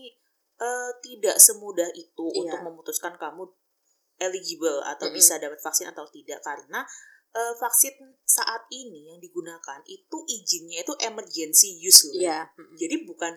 [0.56, 2.40] eh, tidak semudah itu Iya.
[2.48, 3.44] untuk memutuskan kamu
[4.18, 5.18] eligible atau Mm-mm.
[5.18, 6.86] bisa dapat vaksin atau tidak karena
[7.34, 7.94] eh, vaksin
[8.24, 12.40] saat ini yang digunakan itu izinnya itu emergency use loh Iya.
[12.54, 12.78] mm-mm.
[12.78, 13.34] jadi bukan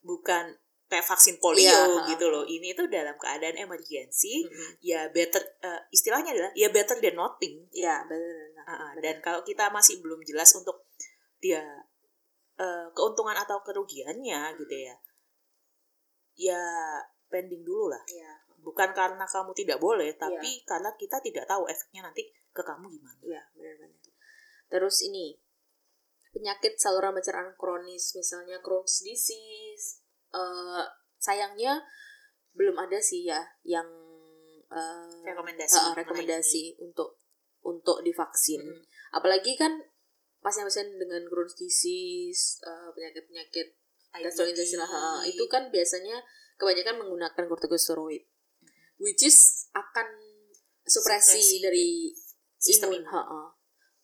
[0.00, 0.44] bukan
[0.86, 2.06] kayak vaksin polio Iya, ha.
[2.08, 4.70] gitu loh ini tuh dalam keadaan emergency Mm-mm.
[4.82, 8.66] ya better eh, istilahnya adalah ya better than nothing Iya, benar.
[8.66, 10.86] Ah, ah, dan kalau kita masih belum jelas untuk
[11.38, 11.62] dia
[12.56, 14.94] eh, keuntungan atau kerugiannya gitu ya
[16.34, 16.62] ya
[17.28, 22.04] pending dulu lah Iya, bukan karena kamu tidak boleh tapi karena kita tidak tahu efeknya
[22.06, 24.12] nanti ke kamu gimana iya, benar-benar.
[24.70, 25.34] Terus ini
[26.30, 30.06] penyakit saluran pencernaan kronis, misalnya Crohn's disease.
[30.30, 30.86] eh,
[31.18, 31.82] sayangnya
[32.54, 33.86] belum ada sih ya yang
[34.70, 37.18] eh, rekomendasi ha, rekomendasi untuk
[37.66, 38.62] untuk divaksin.
[38.62, 38.86] Mm-mm.
[39.10, 39.74] Apalagi kan
[40.38, 43.74] pasien-pasien dengan Crohn's disease, eh, penyakit-penyakit
[44.22, 46.22] gastrointestinal ha, itu kan biasanya
[46.54, 48.22] kebanyakan menggunakan corticosteroid,
[49.00, 50.06] which is akan
[50.84, 51.88] supresi, Supresi dari
[52.54, 53.10] sistem imun, imun.
[53.10, 53.42] ha, ha.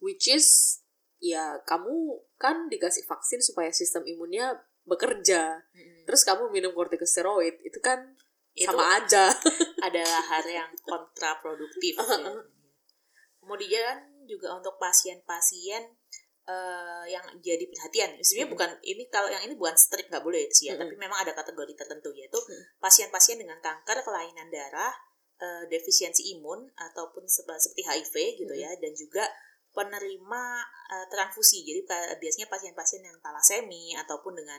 [0.00, 0.80] which is
[1.20, 4.56] ya kamu kan dikasih vaksin supaya sistem imunnya
[4.86, 6.04] bekerja, Mm-mm.
[6.06, 8.16] terus kamu minum corticosteroid itu kan
[8.54, 9.28] Itu sama aja.
[9.86, 12.32] adalah hal yang kontraproduktif ya.
[13.42, 15.86] kemudian juga untuk pasien-pasien
[16.46, 18.54] eh, yang jadi perhatian sebenarnya Mm.
[18.54, 20.86] bukan ini kalau yang ini bukan strict nggak boleh sih ya Mm-mm.
[20.86, 22.62] tapi memang ada kategori tertentu yaitu Mm.
[22.78, 24.94] pasien-pasien dengan kanker kelainan darah
[25.36, 28.62] eh, defisiensi imun ataupun sep- seperti HIV gitu Mm.
[28.62, 29.26] ya dan juga
[29.76, 30.42] penerima
[30.88, 31.60] uh, transfusi.
[31.60, 31.84] Jadi
[32.16, 34.56] biasanya pasien-pasien yang talasemi ataupun dengan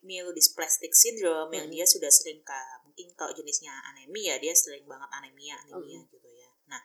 [0.00, 1.58] myelodysplastic syndrome hmm.
[1.60, 6.08] yang dia sudah sering ke, mungkin kalau jenisnya anemia dia sering banget anemia anemia hmm.
[6.08, 6.48] gitu ya.
[6.72, 6.80] Nah,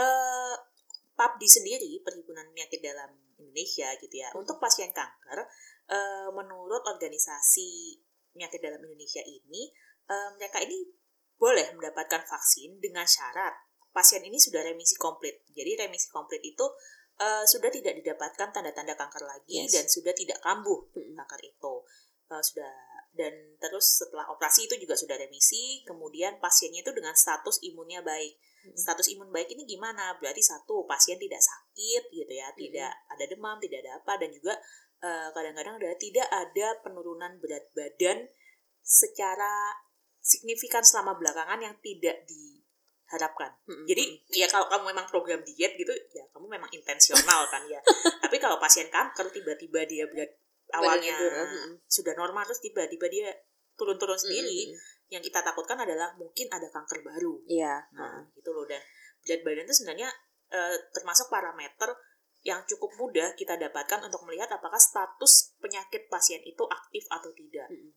[0.00, 0.56] uh,
[1.20, 4.28] PABDI sendiri perhimpunan penyakit dalam Indonesia gitu ya.
[4.36, 5.40] Untuk pasien kanker
[5.88, 7.98] uh, menurut organisasi
[8.30, 9.72] penyakit dalam Indonesia ini
[10.12, 10.86] uh, mereka ini
[11.40, 13.56] boleh mendapatkan vaksin dengan syarat
[13.90, 15.42] pasien ini sudah remisi komplit.
[15.50, 16.62] Jadi remisi komplit itu
[17.18, 19.74] uh, sudah tidak didapatkan tanda-tanda kanker lagi yes.
[19.74, 21.14] dan sudah tidak kambuh hmm.
[21.18, 21.74] kanker itu.
[22.30, 22.70] Uh, sudah
[23.10, 28.38] dan terus setelah operasi itu juga sudah remisi, kemudian pasiennya itu dengan status imunnya baik.
[28.60, 28.76] Hmm.
[28.76, 30.16] Status imun baik ini gimana?
[30.20, 32.58] Berarti satu pasien tidak sakit gitu ya, hmm.
[32.58, 34.54] tidak ada demam, tidak ada apa dan juga
[35.32, 38.28] kadang-kadang uh, ada tidak ada penurunan berat badan
[38.84, 39.72] secara
[40.20, 42.60] signifikan selama belakangan yang tidak di
[43.10, 43.50] harapkan.
[43.66, 43.88] Hmm.
[43.88, 47.80] Jadi ya kalau kamu memang program diet gitu ya kamu memang intensional kan ya.
[48.22, 50.30] Tapi kalau pasien kanker tiba-tiba dia berat
[50.70, 51.82] awalnya hmm.
[51.90, 53.34] sudah normal terus tiba-tiba dia
[53.74, 54.76] turun-turun sendiri, hmm.
[55.10, 57.34] Yang kita takutkan adalah mungkin ada kanker baru.
[57.50, 57.82] Iya.
[57.98, 58.38] Nah, hmm.
[58.38, 58.78] gitu loh dan
[59.26, 60.08] berat badan itu sebenarnya
[60.54, 61.90] uh, termasuk parameter
[62.40, 67.68] yang cukup mudah kita dapatkan untuk melihat apakah status penyakit pasien itu aktif atau tidak.
[67.68, 67.92] Hmm.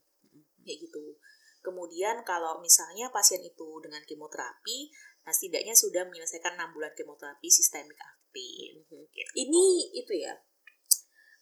[0.65, 1.15] Kayak gitu.
[1.63, 4.91] Kemudian kalau misalnya pasien itu dengan kemoterapi,
[5.23, 8.83] nah setidaknya sudah menyelesaikan 6 bulan kemoterapi sistemik aktif.
[8.83, 8.99] Gitu.
[9.31, 10.35] Ini itu ya,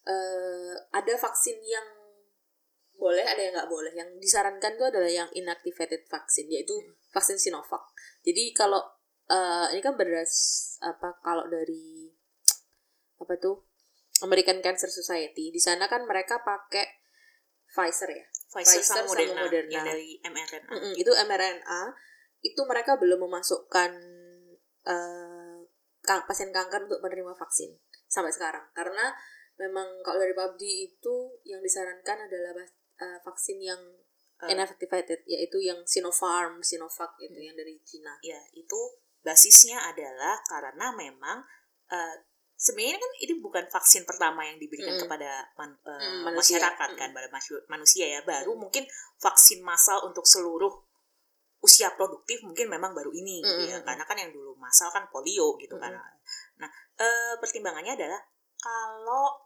[0.06, 2.01] uh, ada vaksin yang
[3.02, 3.92] boleh, ada yang nggak boleh.
[3.98, 6.94] Yang disarankan itu adalah yang inactivated vaksin, yaitu hmm.
[7.10, 7.82] vaksin Sinovac.
[8.22, 8.78] Jadi kalau
[9.34, 10.34] uh, ini kan beras
[10.86, 12.14] apa kalau dari
[13.18, 13.66] apa tuh
[14.22, 17.02] American Cancer Society, di sana kan mereka pakai
[17.72, 20.68] Pfizer ya Pfizer, Pfizer sama, Moderna, sama Moderna yang dari mRNA.
[20.68, 21.82] Mm -mm, itu mRNA
[22.42, 23.92] itu mereka belum memasukkan
[24.86, 25.58] uh,
[26.28, 27.72] pasien kanker untuk menerima vaksin
[28.10, 29.14] sampai sekarang karena
[29.62, 32.66] memang kalau dari PABDI itu yang disarankan adalah
[33.02, 33.82] uh, vaksin yang
[34.46, 37.48] uh, inactivated yaitu yang Sinopharm, Sinovac itu hmm.
[37.50, 38.14] yang dari Cina.
[38.22, 38.80] Ya, itu
[39.26, 41.42] basisnya adalah karena memang
[41.90, 42.16] uh,
[42.62, 45.02] sebenarnya kan ini bukan vaksin pertama yang diberikan mm.
[45.02, 47.28] kepada man, uh, mm, masyarakat kan pada
[47.66, 48.60] manusia ya baru mm.
[48.62, 48.86] mungkin
[49.18, 50.70] vaksin massal untuk seluruh
[51.66, 53.46] usia produktif mungkin memang baru ini mm.
[53.50, 55.82] gitu ya karena kan yang dulu massal kan polio gitu mm.
[55.82, 55.94] kan
[56.62, 56.70] nah
[57.02, 58.22] uh, pertimbangannya adalah
[58.62, 59.42] kalau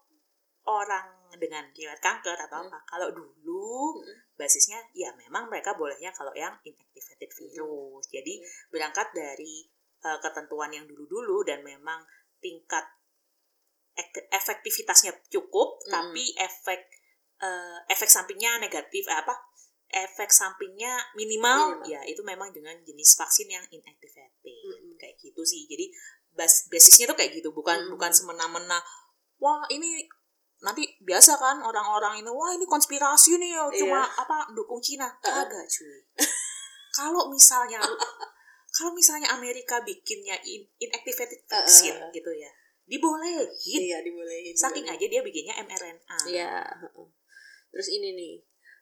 [0.68, 2.68] orang dengan riwayat kanker atau mm.
[2.70, 4.38] apa kalau dulu mm.
[4.38, 8.12] basisnya ya memang mereka bolehnya kalau yang inactivated virus mm.
[8.14, 8.34] jadi
[8.72, 9.68] berangkat dari
[10.06, 12.02] uh, ketentuan yang dulu-dulu dan memang
[12.40, 12.86] tingkat
[14.32, 15.92] efektivitasnya cukup mm.
[15.92, 16.82] tapi efek
[17.40, 19.34] uh, efek sampingnya negatif eh, apa
[19.96, 25.00] efek sampingnya minimal, minimal ya itu memang dengan jenis vaksin yang inactivated mm.
[25.00, 25.88] kayak gitu sih jadi
[26.36, 27.92] bas basisnya tuh kayak gitu bukan mm.
[27.96, 28.84] bukan semena-mena
[29.40, 30.04] wah ini
[30.66, 35.06] nanti biasa kan orang-orang ini wah ini konspirasi nih oh, cuma apa dukung Cina.
[35.22, 36.02] Kagak cuy.
[36.98, 37.78] Kalau misalnya
[38.76, 42.12] kalau misalnya Amerika bikinnya in, inactivated vaksin uh, uh.
[42.12, 42.50] gitu ya
[42.90, 43.46] dibolehin.
[43.86, 46.18] Iya dibolehin saking aja dia bikinnya mRNA.
[46.26, 46.66] Iya
[47.70, 48.34] terus ini nih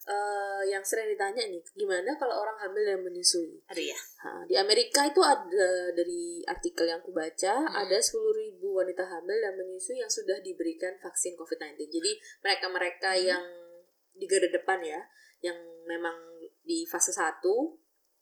[0.08, 4.56] uh, yang sering ditanya nih gimana kalau orang hamil dan menyusui ada ya ha, di
[4.56, 7.76] Amerika itu ada dari artikel yang aku baca hmm.
[7.88, 12.12] ada sepuluh ribu wanita hamil dan menyusui yang sudah diberikan vaksin COVID-19 jadi
[12.44, 13.24] mereka mereka hmm.
[13.24, 13.44] yang
[14.14, 15.02] di garda depan ya
[15.44, 15.58] yang
[15.90, 16.16] memang
[16.64, 17.76] di fase satu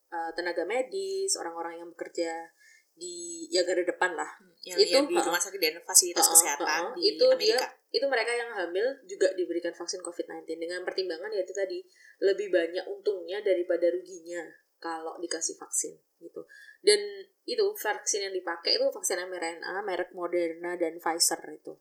[0.09, 2.49] uh, tenaga medis orang-orang yang bekerja
[2.95, 6.31] di ya garda depan lah hmm, yang, itu yang di rumah sakit dan fasilitas uh,
[6.33, 7.41] kesehatan uh, uh, di itu Amerika.
[7.41, 11.83] dia itu mereka yang hamil juga diberikan vaksin COVID-19 dengan pertimbangan yaitu tadi
[12.23, 14.47] lebih banyak untungnya daripada ruginya
[14.79, 16.47] kalau dikasih vaksin gitu.
[16.79, 16.97] Dan
[17.43, 21.75] itu vaksin yang dipakai itu vaksin mRNA merek Moderna dan Pfizer itu.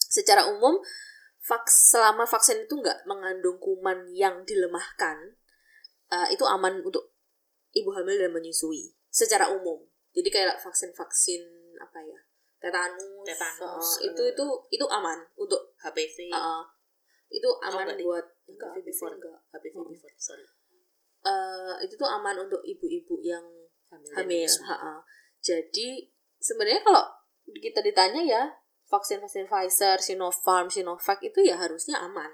[0.00, 0.80] Secara umum
[1.46, 5.36] vaks selama vaksin itu nggak mengandung kuman yang dilemahkan
[6.10, 7.14] uh, itu aman untuk
[7.76, 9.84] ibu hamil dan menyusui secara umum.
[10.16, 11.44] Jadi kayak vaksin-vaksin
[11.76, 12.25] apa ya
[12.56, 16.64] tetanus, tetanus uh, itu itu itu aman untuk HPV uh,
[17.28, 19.38] itu aman oh, buat enggak HPV before enggak.
[19.52, 19.90] HPV hmm.
[19.92, 20.44] before sorry.
[21.26, 23.42] Uh, itu tuh aman untuk ibu-ibu yang
[23.90, 24.52] hamil, hamil.
[24.70, 24.94] Ha -ha.
[25.42, 26.06] jadi
[26.38, 27.02] sebenarnya kalau
[27.50, 28.42] kita ditanya ya
[28.86, 32.30] vaksin-vaksin Pfizer, Sinopharm, Sinovac itu ya harusnya aman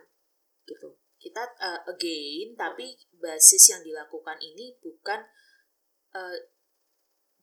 [0.69, 0.93] gitu.
[1.17, 5.25] Kita uh, again tapi basis yang dilakukan ini bukan
[6.13, 6.37] uh,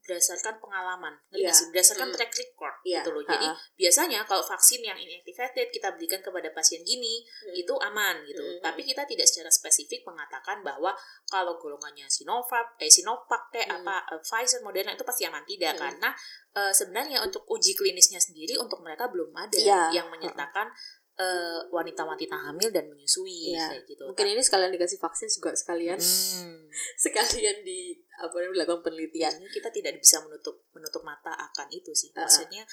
[0.10, 1.69] berdasarkan pengalaman, nggak sih?
[1.69, 2.15] Berdasarkan Hmm.
[2.17, 3.22] track record Iya, gitu loh.
[3.22, 3.62] Jadi ha-ha.
[3.78, 7.54] biasanya kalau vaksin yang inactivated kita berikan kepada pasien gini Hmm.
[7.54, 8.41] itu aman gitu.
[8.41, 8.58] Hmm.
[8.60, 10.89] Tapi kita tidak secara spesifik mengatakan bahwa
[11.26, 13.86] kalau golongannya Sinovac, eh Sinovac kayak Hmm.
[13.86, 15.82] apa eh, Pfizer, Moderna itu pasti aman tidak Hmm.
[15.86, 16.10] karena
[16.50, 20.02] eh, sebenarnya untuk uji klinisnya sendiri untuk mereka belum ada Iya.
[20.02, 20.74] yang menyertakan
[21.19, 23.67] eh, wanita-wanita hamil dan menyusui Iya.
[23.67, 24.08] kayak gitu.
[24.08, 26.63] Mungkin ini sekalian dikasih vaksin juga sekalian Hmm.
[27.04, 29.34] sekalian di apa namanya dilakukan penelitian.
[29.47, 32.12] Kita tidak bisa menutup menutup mata akan itu sih.
[32.12, 32.27] Uh-uh.
[32.27, 32.63] Maksudnya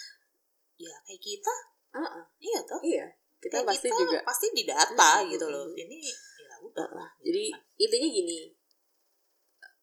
[0.77, 1.55] ya kayak kita,
[1.97, 2.23] Heeh.
[2.43, 2.81] iya toh.
[2.85, 3.07] Iya,
[3.41, 4.19] kita Kayak pasti kita juga.
[4.27, 5.31] pasti didata Mm-mm.
[5.33, 5.65] gitu loh.
[5.73, 5.99] Ini
[6.43, 7.11] ya udah lah.
[7.25, 8.39] Jadi gitu intinya gini,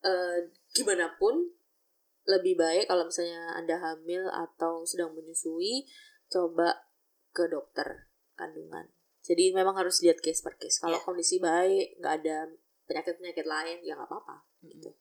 [0.04, 0.38] eh
[0.76, 1.34] gimana pun
[2.24, 5.84] lebih baik kalau misalnya anda hamil atau sedang menyusui,
[6.32, 6.88] coba
[7.36, 8.88] ke dokter kandungan.
[9.24, 10.80] Jadi memang harus lihat case per case.
[10.80, 11.06] Kalau Iya.
[11.08, 12.38] kondisi baik, nggak ada
[12.88, 14.36] penyakit-penyakit lain, ya nggak apa-apa.
[14.64, 14.72] Mm-mm.
[14.72, 14.92] gitu.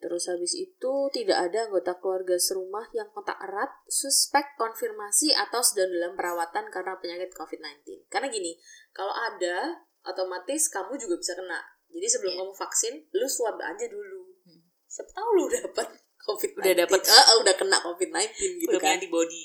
[0.00, 5.90] Terus habis itu tidak ada anggota keluarga serumah yang kontak erat, suspek, konfirmasi atau sedang
[5.90, 8.06] dalam perawatan karena penyakit COVID-19.
[8.10, 8.56] Karena gini,
[8.94, 11.60] kalau ada, otomatis kamu juga bisa kena.
[11.90, 12.40] Jadi sebelum Iya.
[12.46, 14.22] kamu vaksin, lu swab aja dulu.
[14.46, 14.62] Hmm.
[14.86, 15.88] Siapa tahu lu dapat
[16.30, 16.62] COVID-19.
[16.62, 17.00] Udah dapet.
[17.10, 18.26] Ah, ah, udah kena COVID-19
[18.62, 18.86] gitu Udah kan.
[18.86, 19.44] punya antibody.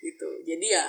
[0.00, 0.28] Gitu.
[0.48, 0.86] Jadi ya,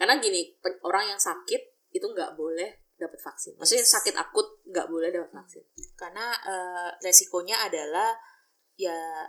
[0.00, 1.60] karena gini, orang yang sakit
[1.92, 3.56] itu nggak boleh dapat vaksin.
[3.56, 5.64] Maksudnya sakit akut nggak boleh dapat vaksin.
[5.96, 8.12] Karena eh, resikonya adalah
[8.76, 9.24] ya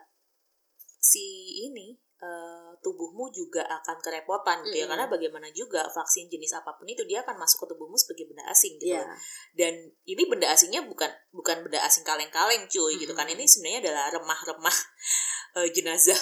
[1.01, 4.85] si ini eh, tubuhmu juga akan kerepotan gitu ya.
[4.85, 4.91] Mm-mm.
[4.93, 8.45] Karena bagaimana juga vaksin jenis apa pun itu dia akan masuk ke tubuhmu sebagai benda
[8.51, 8.99] asing gitu.
[8.99, 9.17] Loh.
[9.57, 9.73] Dan
[10.05, 13.25] ini benda asingnya bukan bukan benda asing kaleng-kaleng cuy gitu kan.
[13.25, 14.77] Ini sebenarnya adalah remah-remah
[15.63, 16.19] eh, jenazah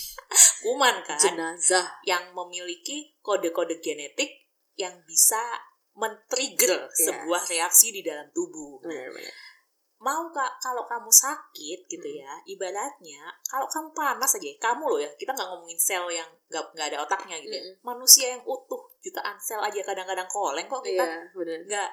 [0.64, 1.20] kuman kan.
[1.20, 1.86] Jenazah.
[2.08, 4.46] yang memiliki kode-kode genetik
[4.76, 5.40] yang bisa
[5.96, 6.92] men-trigger Iya.
[7.02, 8.80] sebuah reaksi di dalam tubuh.
[8.80, 9.08] Nah,
[9.96, 12.20] mau kak kalau kamu sakit gitu Hmm.
[12.20, 16.64] ya, ibaratnya kalau kamu panas aja, kamu loh ya, kita nggak ngomongin sel yang nggak
[16.70, 17.80] nggak ada otaknya gitu ya, Mm-mm.
[17.80, 21.58] manusia yang utuh jutaan sel aja kadang-kadang koleng kok kita Iya, benar.
[21.64, 21.90] nggak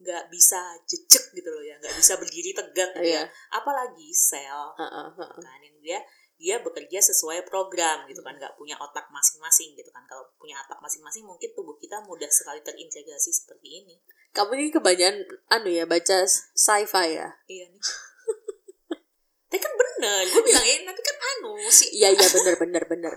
[0.00, 3.24] nggak bisa jejek gitu loh ya, nggak bisa berdiri tegak gitu Iya.
[3.24, 5.40] ya, apalagi sel Heeh, heeh.
[5.40, 5.98] kan yang dia
[6.40, 8.32] dia bekerja sesuai program gitu kan.
[8.40, 10.00] Nggak punya otak masing-masing gitu kan.
[10.08, 14.00] Kalau punya otak masing-masing mungkin tubuh kita mudah sekali terintegrasi seperti ini.
[14.32, 16.24] Kamu ini kebanyakan anu ya baca
[16.56, 17.28] sci-fi ya.
[17.44, 17.82] iya nih.
[19.52, 23.14] Tapi kan bener gue bilang ini tapi kan anu sih Iya iya benar benar benar.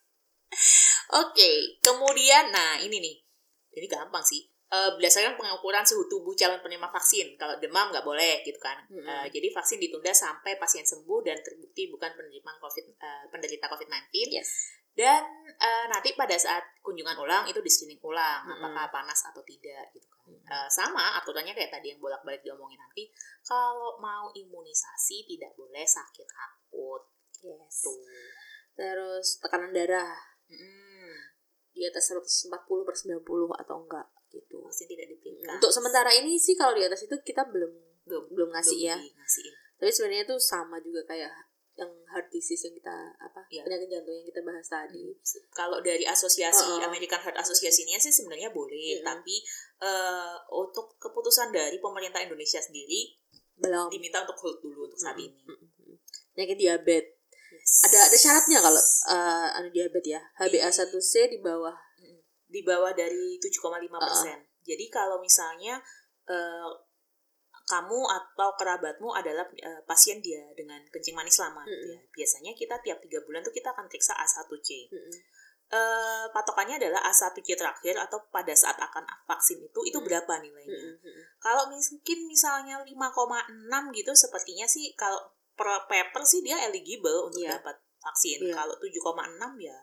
[1.20, 1.50] oke
[1.84, 3.16] kemudian nah ini nih.
[3.76, 8.44] Ini gampang sih Eh, berdasarkan pengukuran suhu tubuh calon penerima vaksin kalau demam nggak boleh
[8.44, 9.06] gitu kan Mm-mm.
[9.08, 13.88] Eh, jadi vaksin ditunda sampai pasien sembuh dan terbukti bukan penerima covid eh, penderita covid
[13.88, 14.50] 19 Yes.
[14.92, 15.22] Dan
[15.56, 18.58] eh, nanti pada saat kunjungan ulang itu di screening ulang Mm-mm.
[18.60, 20.28] apakah panas atau tidak gitu kan.
[20.34, 23.08] Eh, sama aturannya kayak tadi yang bolak-balik diomongin nanti
[23.44, 27.02] kalau mau imunisasi tidak boleh sakit akut
[27.40, 27.84] Yes.
[27.84, 28.00] tuh.
[28.74, 31.10] Terus tekanan darah Mm,
[31.74, 34.60] di atas 140 per 90 atau enggak gitu.
[34.60, 35.56] vaksin tidak diberikan.
[35.56, 37.72] Untuk sementara ini sih kalau di atas itu kita belum
[38.04, 38.96] belum belum ngasih ya.
[38.96, 39.54] ngasihin.
[39.76, 41.32] Tapi sebenarnya itu sama juga kayak
[41.76, 43.68] yang heart disease yang kita apa Iya.
[43.68, 45.12] penyakit jantung yang kita bahas tadi.
[45.52, 46.88] Kalau dari asosiasi Oh, oh.
[46.88, 49.04] American Heart Association-nya sih sebenarnya boleh, Mm-mm.
[49.04, 49.44] tapi
[49.84, 53.12] eh, untuk keputusan dari pemerintah Indonesia sendiri
[53.60, 53.92] Belum.
[53.92, 55.36] diminta untuk hold dulu untuk saat ini.
[56.32, 57.12] Penyakit diabetes.
[57.52, 57.84] Yes.
[57.84, 58.80] Ada ada syaratnya kalau
[59.12, 60.20] eh anu diabetes ya.
[60.40, 61.76] HbA1c di bawah.
[62.46, 63.62] Di bawah dari 7,5
[63.98, 64.38] persen.
[64.62, 65.78] Jadi kalau misalnya
[66.26, 66.70] eh,
[67.66, 71.98] kamu atau kerabatmu adalah eh, pasien dia dengan kencing manis lama, gitu ya.
[72.14, 74.86] biasanya kita tiap tiga bulan tuh kita akan periksa A1C.
[74.90, 75.14] Mm-mm.
[75.66, 80.06] Eh, patokannya adalah A1C terakhir atau pada saat akan vaksin itu itu Mm.
[80.06, 80.94] berapa nilainya?
[80.94, 81.22] Mm-mm.
[81.42, 85.18] Kalau mungkin misalnya 5,6 gitu, sepertinya sih kalau
[85.58, 87.58] per paper sih dia eligible untuk Iya.
[87.58, 88.46] dapat vaksin.
[88.46, 88.54] Iya.
[88.54, 89.74] Kalau 7,6 ya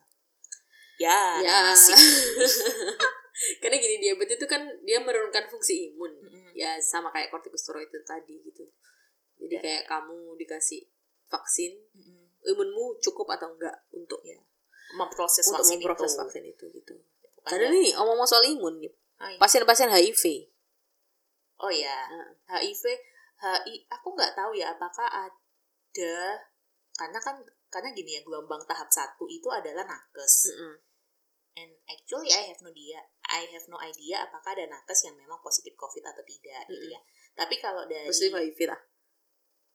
[0.98, 1.56] ya, Ya.
[1.66, 1.96] nasib.
[3.62, 6.12] Karena gini diabetes itu kan dia menurunkan fungsi imun.
[6.22, 6.54] Mm-mm.
[6.54, 8.64] Ya sama kayak kortikosteroid itu tadi gitu.
[9.42, 9.62] Jadi Ya.
[9.62, 10.86] kayak kamu dikasih
[11.28, 12.30] vaksin, Mm-mm.
[12.46, 14.38] imunmu cukup atau enggak untuk Ya.
[14.94, 16.20] memproses untuk vaksin memproses itu.
[16.22, 16.94] vaksin itu gitu.
[17.44, 17.70] Tadi ya?
[17.74, 18.94] nih ngomong soal imun nih.
[19.18, 19.40] Ah, iya.
[19.42, 20.24] Pasien-pasien HIV.
[21.58, 22.30] Oh ya, Nah.
[22.60, 22.84] HIV,
[23.40, 26.16] HI, aku nggak tahu ya apakah ada
[26.94, 27.36] karena kan
[27.74, 30.54] karena gini ya gelombang tahap satu itu adalah nakes.
[30.54, 30.74] Mm-mm.
[31.58, 35.42] And actually I have no idea, I have no idea apakah ada nakes yang memang
[35.42, 37.02] positif COVID atau tidak gitu ya.
[37.34, 38.78] Tapi kalau dari Positif HIV lah.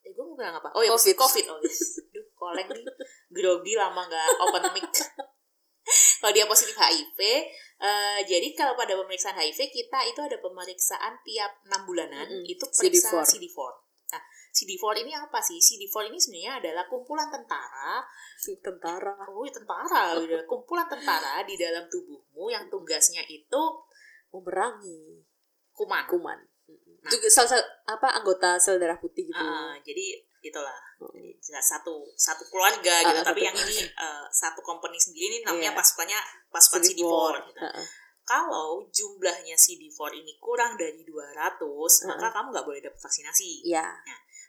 [0.06, 0.70] eh, gue mau bilang apa?
[0.78, 1.14] Oh ya COVID.
[1.18, 1.98] COVID, oh yes.
[2.14, 2.86] Duh, koleng nih,
[3.34, 4.86] grogi lama nggak open mic.
[6.22, 7.18] kalau dia positif HIV,
[7.82, 12.46] eh, jadi kalau pada pemeriksaan HIV kita itu ada pemeriksaan tiap enam bulanan, Mm-mm.
[12.46, 13.26] itu periksa CD4.
[13.26, 13.58] CD4.
[14.14, 15.56] Nah, CD4 ini apa sih?
[15.56, 18.02] CD4 ini sebenarnya adalah kumpulan tentara,
[18.58, 23.62] tentara oh iya, tentara, udah kumpulan tentara di dalam tubuhmu yang tugasnya itu
[24.28, 25.24] memerangi
[25.72, 26.04] kuman.
[26.06, 27.08] kuman Nah.
[27.08, 30.76] juga salah satu apa anggota sel darah putih gitu Ah, jadi itulah.
[31.00, 35.72] Jadi satu satu keluarga Ah, gitu, tapi yang ini eh, satu company sendiri ini namanya
[35.72, 35.78] Iya.
[35.78, 36.18] pasukannya
[36.50, 37.48] pasukan CD4.
[37.48, 37.60] gitu.
[37.64, 37.86] Heeh.
[38.20, 41.56] Kalau jumlahnya CD4 ini kurang dari 200,
[42.04, 42.08] Mm-mm.
[42.12, 43.64] maka kamu nggak boleh dapat vaksinasi.
[43.64, 43.88] ya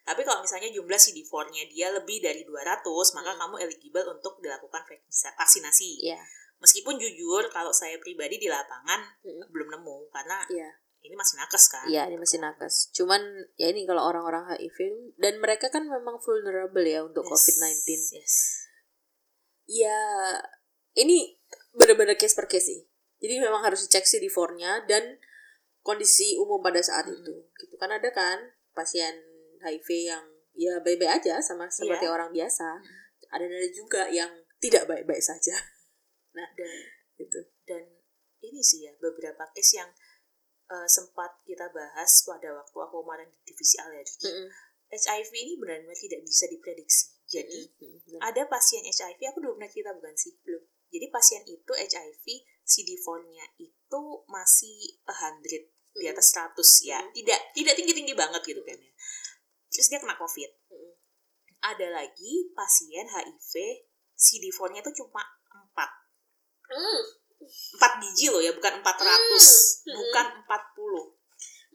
[0.09, 2.81] Tapi kalau misalnya jumlah CD4-nya dia lebih dari 200,
[3.13, 3.45] maka Hmm.
[3.45, 5.05] kamu eligible untuk dilakukan vak-
[5.37, 6.01] vaksinasi.
[6.03, 6.17] ya
[6.57, 9.47] Meskipun jujur kalau saya pribadi di lapangan Mm.
[9.47, 10.67] belum nemu karena Iya.
[10.99, 11.87] ini masih nakes kan.
[11.87, 12.91] Iya, ini masih nakes.
[12.91, 13.21] Cuman
[13.55, 14.77] ya ini kalau orang-orang HIV
[15.15, 17.79] dan mereka kan memang vulnerable ya untuk Yes, COVID-19.
[18.11, 18.33] Yes.
[19.69, 19.99] Ya,
[20.95, 21.37] ini
[21.71, 22.81] benar-benar case per case sih.
[23.19, 25.15] Jadi memang harus dicek CD4-nya dan
[25.79, 27.21] kondisi umum pada saat Mm-mm.
[27.21, 27.35] itu.
[27.55, 28.35] Gitu kan ada kan
[28.71, 29.15] pasien
[29.63, 32.13] HIV yang ya baik-baik aja sama seperti Iya.
[32.15, 32.67] orang biasa.
[32.79, 32.87] Mm.
[33.29, 35.55] Ada ada juga yang tidak baik-baik saja.
[36.59, 36.71] Dan
[37.19, 37.35] Gitu.
[37.67, 37.83] dan
[38.39, 39.91] ini sih ya beberapa case yang
[40.71, 44.23] eh, sempat kita bahas pada waktu aku kemarin di divisi alergi.
[44.23, 44.47] Mm-mm.
[44.87, 47.19] HIV ini benar-benar tidak bisa diprediksi.
[47.27, 48.23] Jadi Mm-mm.
[48.23, 52.25] ada pasien HIV aku belum pernah cerita bukan sih belum jadi pasien itu HIV
[52.65, 55.45] CD4-nya itu masih 100
[55.93, 56.55] di atas 100
[56.87, 57.11] ya Mm.
[57.13, 58.91] tidak tidak tinggi tinggi banget gitu kan ya
[59.69, 60.49] terus dia kena covid
[61.59, 63.53] ada lagi pasien HIV
[64.15, 65.23] CD4-nya itu cuma
[65.75, 65.99] 4
[66.69, 67.01] Mm.
[67.81, 69.95] 4 biji loh ya bukan 400 Mm.
[69.97, 71.19] bukan 40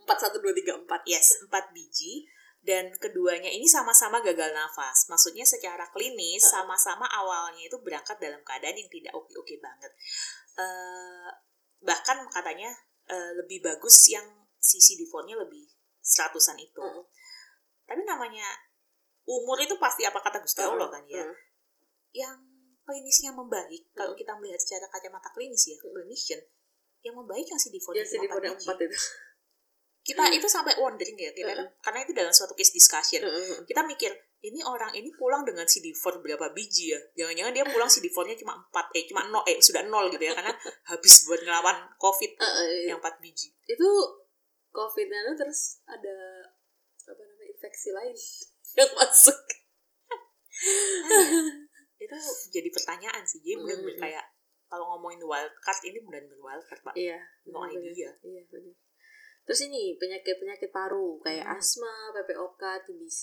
[0.04, 2.28] empat satu dua tiga empat Yes, 4 biji
[2.64, 5.08] dan keduanya ini sama-sama gagal nafas.
[5.08, 9.92] Maksudnya secara klinis sama-sama awalnya itu berangkat dalam keadaan yang tidak oke-oke banget.
[10.56, 11.28] Eh
[11.84, 12.72] bahkan katanya
[13.08, 14.24] eh, lebih bagus yang
[14.56, 15.68] si CD4-nya lebih
[16.00, 16.80] seratusan itu.
[16.80, 17.04] Heeh.
[17.84, 18.48] Tapi namanya
[19.24, 21.20] umur itu pasti apa kata Gusti Allah kan ya.
[21.24, 21.36] Heeh.
[22.14, 22.36] Yang
[22.84, 26.40] klinisnya membaik kalau kita melihat secara kacamata klinis ya, clinician
[27.04, 28.96] yang membaik yang CD4 Ya CD4 yang empat itu.
[30.04, 31.68] kita itu sampai wondering ya kita Heeh.
[31.80, 33.64] karena itu dalam suatu case discussion Heeh.
[33.64, 34.12] kita mikir
[34.44, 39.00] ini orang ini pulang dengan CD4 berapa biji ya jangan-jangan dia pulang CD4-nya cuma 4
[39.00, 40.52] eh cuma 0 eh sudah 0 gitu ya karena
[40.92, 43.88] habis buat ngelawan covid Heeh, yang 4 biji itu
[44.72, 46.16] covid nya terus ada
[47.64, 48.12] infeksi lain
[48.78, 49.38] yang masuk
[51.96, 52.16] itu
[52.52, 54.02] jadi pertanyaan sih jadi bener-bener Mm.
[54.02, 54.24] kayak
[54.66, 58.74] kalau ngomongin wild card ini benar-benar wild card pak iya no benar, idea iya benar
[59.44, 61.56] terus ini penyakit penyakit paru kayak Hmm.
[61.56, 63.22] asma PPOK TBC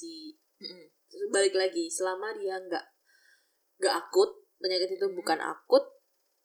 [0.58, 0.86] Mm-mm.
[1.30, 2.86] balik lagi selama dia nggak
[3.78, 5.18] nggak akut penyakit itu Hmm.
[5.18, 5.86] bukan akut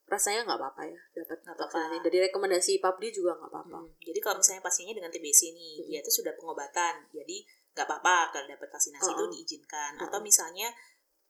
[0.06, 1.98] rasanya nggak apa-apa ya dapat Nggak apa-apa.
[2.00, 3.90] dari rekomendasi PABDI juga nggak apa-apa Mm.
[4.02, 5.86] jadi kalau misalnya pasiennya dengan TBC nih Mm.
[5.86, 7.38] dia itu sudah pengobatan jadi
[7.76, 9.32] nggak apa-apa kalau dapat vaksinasi itu Uh-uh.
[9.36, 10.08] diizinkan Uh-uh.
[10.08, 10.72] atau misalnya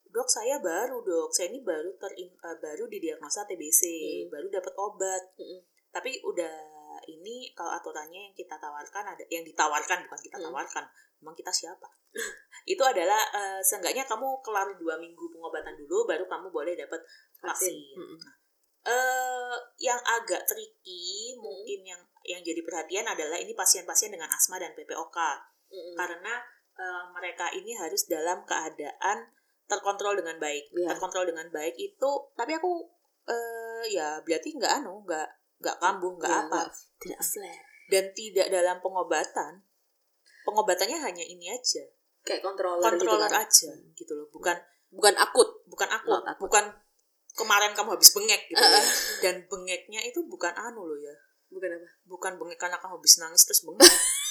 [0.06, 2.14] dok saya baru dok saya ini baru ter
[2.62, 4.30] baru didiagnosa TBC Mm.
[4.30, 5.60] baru dapat obat Mm-mm.
[5.90, 6.54] tapi udah
[7.10, 10.46] ini kalau aturannya yang kita tawarkan ada yang ditawarkan bukan kita Mm.
[10.46, 10.84] tawarkan
[11.18, 11.90] memang kita siapa
[12.72, 17.02] itu adalah eh, seenggaknya kamu kelar dua minggu pengobatan dulu baru kamu boleh dapat
[17.42, 18.18] vaksin Mm-mm.
[18.86, 24.70] eh yang agak tricky mungkin yang yang jadi perhatian adalah ini pasien-pasien dengan asma dan
[24.72, 25.18] PPOK
[25.68, 25.94] Mm-mm.
[25.94, 26.34] karena
[26.72, 29.26] eh, mereka ini harus dalam keadaan
[29.64, 30.94] terkontrol dengan baik Iya.
[30.94, 32.86] terkontrol dengan baik itu tapi aku
[33.26, 35.26] eh ya berarti nggak anu nggak
[35.58, 36.60] nggak kambuh nggak Ya, apa
[36.96, 39.52] tidak flare dan tidak dalam pengobatan
[40.42, 41.82] pengobatannya hanya ini aja
[42.22, 43.42] kayak controller, controller gitu kan.
[43.42, 44.56] aja gitu loh bukan
[44.88, 46.40] bukan akut bukan aku Not akut.
[46.40, 46.64] bukan
[47.32, 48.70] kemarin kamu habis bengek gitu ya.
[48.70, 48.86] Uh-uh.
[49.26, 51.14] dan bengeknya itu bukan anu loh ya
[51.48, 53.90] bukan apa bukan bengek karena kamu habis nangis terus bengek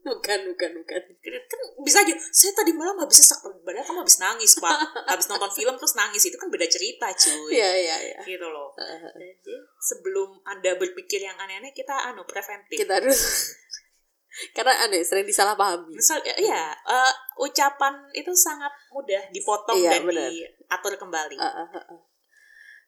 [0.00, 1.00] bukan bukan bukan.
[1.46, 4.76] Kan bisa aja saya tadi malam habis sesak padahal kamu habis nangis pak.
[5.08, 6.22] Habis nonton film terus nangis.
[6.26, 7.56] Itu kan beda cerita cuy.
[7.56, 8.20] Iya iya iya.
[8.24, 8.72] Gitu loh.
[8.76, 12.76] Uh, jadi sebelum anda berpikir yang aneh-aneh kita anu preventif.
[12.80, 13.18] Kita harus
[14.56, 15.92] karena aneh sering disalahpahami.
[15.92, 20.30] Misal ya, ya, eh, ucapan itu sangat mudah dipotong Iya, dan benar.
[20.30, 21.36] diatur kembali.
[21.36, 22.00] Uh, uh, uh, uh.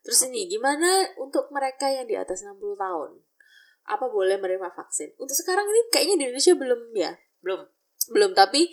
[0.03, 3.23] terus ini gimana untuk mereka yang di atas 60 tahun
[3.87, 5.15] apa boleh menerima vaksin?
[5.19, 7.13] Untuk sekarang ini kayaknya di Indonesia belum ya?
[7.43, 7.61] Belum.
[8.11, 8.71] Belum tapi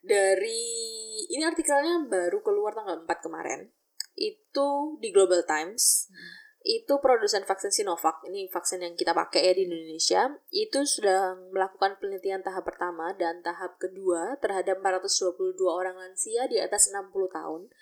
[0.00, 0.64] dari
[1.28, 3.68] ini artikelnya baru keluar tanggal 4 kemarin.
[4.16, 6.08] Itu di Global Times.
[6.60, 11.96] Itu produsen vaksin Sinovac ini vaksin yang kita pakai ya di Indonesia itu sudah melakukan
[11.96, 17.72] penelitian tahap pertama dan tahap kedua terhadap 422 orang lansia di atas 60 tahun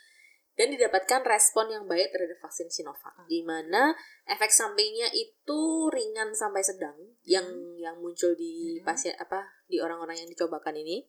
[0.58, 3.94] dan didapatkan respon yang baik terhadap vaksin Sinovac di mana
[4.26, 7.46] efek sampingnya itu ringan sampai sedang yang
[7.78, 8.84] yang muncul di Hmm.
[8.84, 11.06] pasien apa di orang-orang yang dicobakan ini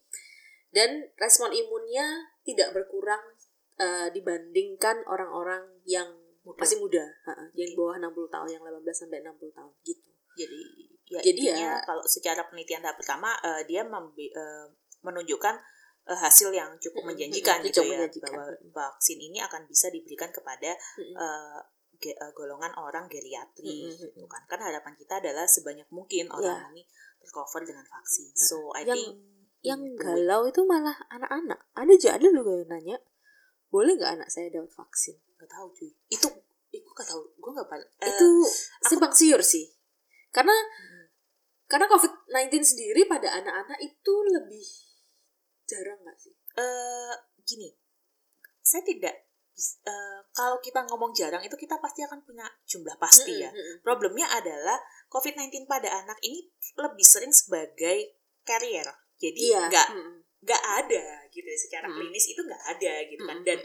[0.69, 3.19] dan respon imunnya tidak berkurang
[3.81, 6.05] uh, dibandingkan orang-orang yang
[6.45, 6.61] Muda.
[6.61, 10.09] masih muda, uh, yang bawah 60 tahun, yang 18 sampai 60 tahun gitu.
[10.37, 10.61] Jadi
[11.09, 14.65] ya Jadi intinya ya- kalau secara penelitian tahap pertama eh, dia eh,
[15.01, 15.55] menunjukkan
[16.10, 18.30] eh, hasil yang cukup menjanjikan gitu cukup ya menjanjikan.
[18.34, 18.45] bahwa
[18.89, 21.60] vaksin ini akan bisa diberikan kepada eh,
[22.01, 24.41] ge- eh, golongan orang geriatri gitu kan.
[24.49, 26.84] Kan harapan kita adalah sebanyak mungkin orang ini
[27.22, 28.34] tercover dengan vaksin.
[28.34, 29.10] So I Yang- think
[29.60, 31.60] yang itu- galau itu malah anak-anak.
[31.76, 32.97] Ada aja ada loh yang nanya,
[33.70, 35.20] boleh nggak anak saya dapat vaksin?
[35.39, 35.91] nggak tahu cuy.
[36.10, 36.28] Itu
[36.70, 37.22] itu gak tahu.
[37.41, 38.28] Gue gak eh, itu
[38.86, 39.66] simpang siur sih.
[40.30, 41.05] Karena mm,
[41.66, 44.66] karena COVID-19 sendiri pada anak-anak itu lebih
[45.70, 46.34] jarang nggak sih?
[46.57, 47.13] eh
[47.45, 47.70] gini,
[48.59, 49.15] saya tidak
[49.86, 53.51] eh, kalau kita ngomong jarang itu kita pasti akan punya jumlah pasti ya.
[53.80, 58.88] Problemnya adalah COVID-19 pada anak ini lebih sering sebagai carrier.
[59.15, 59.67] Jadi Iya.
[59.67, 59.88] nggak
[60.39, 61.95] nggak ada gitu ya secara Mm.
[61.95, 63.38] klinis itu nggak ada gitu kan.
[63.43, 63.59] Dan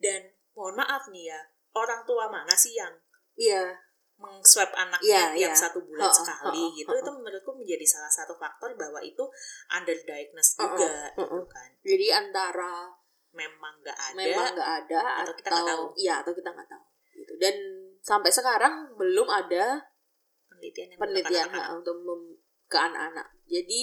[0.00, 0.20] dan
[0.52, 1.40] mohon maaf nih ya
[1.76, 2.96] orang tua mana sih yang
[3.36, 3.76] Iya.
[4.16, 5.56] Mengswab anaknya Iya, tiap iya.
[5.56, 7.02] satu bulan Ha-ha, sekali ha-ha, gitu ha-ha.
[7.04, 9.24] itu menurutku menjadi salah satu faktor bahwa itu
[9.68, 11.52] underdiagnosed Ha-ha, juga gitu ha-ha.
[11.52, 11.70] kan.
[11.82, 12.72] Jadi antara
[13.30, 15.84] Memang nggak ada memang nggak ada atau kita nggak tahu.
[15.94, 17.32] iya atau kita nggak tahu gitu.
[17.36, 17.54] Dan
[18.00, 19.84] sampai sekarang belum ada
[20.48, 23.28] penelitian yang penelitian menggunakan ha, untuk mem- ke anak-anak.
[23.44, 23.80] Jadi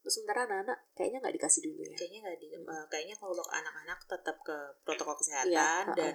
[0.00, 1.92] sementara anak-anak kayaknya nggak dikasih dulu ya.
[1.92, 5.92] kayaknya nggak di eh, kayaknya kalau anak-anak tetap ke protokol kesehatan Iya, ha-ha.
[5.92, 6.14] dan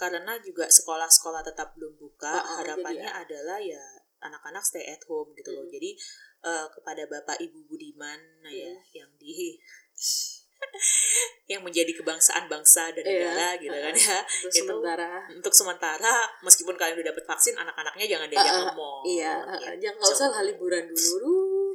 [0.00, 3.20] karena juga sekolah-sekolah tetap belum buka Ha-ha, harapannya jadi ya.
[3.20, 3.84] adalah ya
[4.20, 5.62] anak-anak stay at home gitu loh.
[5.62, 5.70] Hmm.
[5.70, 5.90] jadi
[6.42, 8.96] eh, kepada bapak ibu budiman nah ya Hmm.
[8.96, 9.60] yang di
[11.46, 14.18] yang menjadi kebangsaan bangsa dan Iya, negara gitu kan ya.
[14.22, 15.10] Untuk Itu sementara.
[15.30, 19.96] untuk sementara meskipun kalian udah dapat vaksin anak-anaknya jangan diajak Ha-ha, ngomong iya, ha, jangan
[19.98, 21.72] nggak usah lah liburan dulu.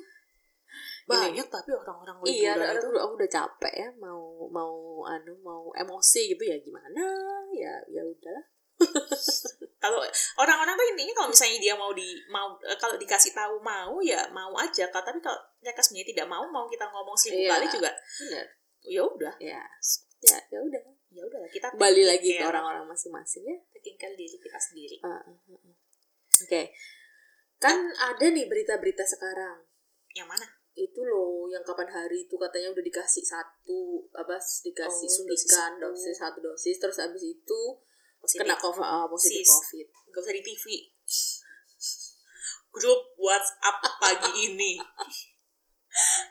[1.06, 4.74] Banyak tapi orang-orang Iya, liburan itu aku, aku udah capek ya mau mau
[5.06, 7.06] anu mau emosi gitu ya gimana?
[7.54, 8.42] Ya ya udah
[9.84, 10.04] kalau
[10.36, 14.28] orang-orang tuh intinya kalau misalnya dia mau di mau eh, kalau dikasih tahu mau ya
[14.36, 15.00] mau aja Kak.
[15.00, 17.52] tapi kalau mereka sebenarnya tidak mau mau kita ngomong seribu Iya.
[17.56, 18.46] kali juga benar
[18.86, 19.34] ya udah.
[19.42, 19.64] Ya
[20.26, 20.84] ya ya udah.
[21.16, 23.58] ya udah kita kembali taking lagi ke orang-orang masing-masing ya.
[23.72, 25.00] Taking care diri kita sendiri.
[25.00, 25.76] Ah, ah, ah.
[26.44, 26.62] oke.
[27.56, 29.64] Kan ada nih berita-berita sekarang.
[30.12, 30.46] Yang mana
[30.76, 36.12] itu loh yang kapan hari itu katanya udah dikasih satu apa dikasih Oh, suntikan dosis
[36.12, 37.62] dosis satu dosis terus abis itu
[38.20, 38.44] positif.
[38.44, 39.52] kena covid ah, positif Sis.
[39.56, 39.88] covid.
[40.12, 40.66] Gak usah di TV
[42.76, 44.76] grup WhatsApp pagi ini.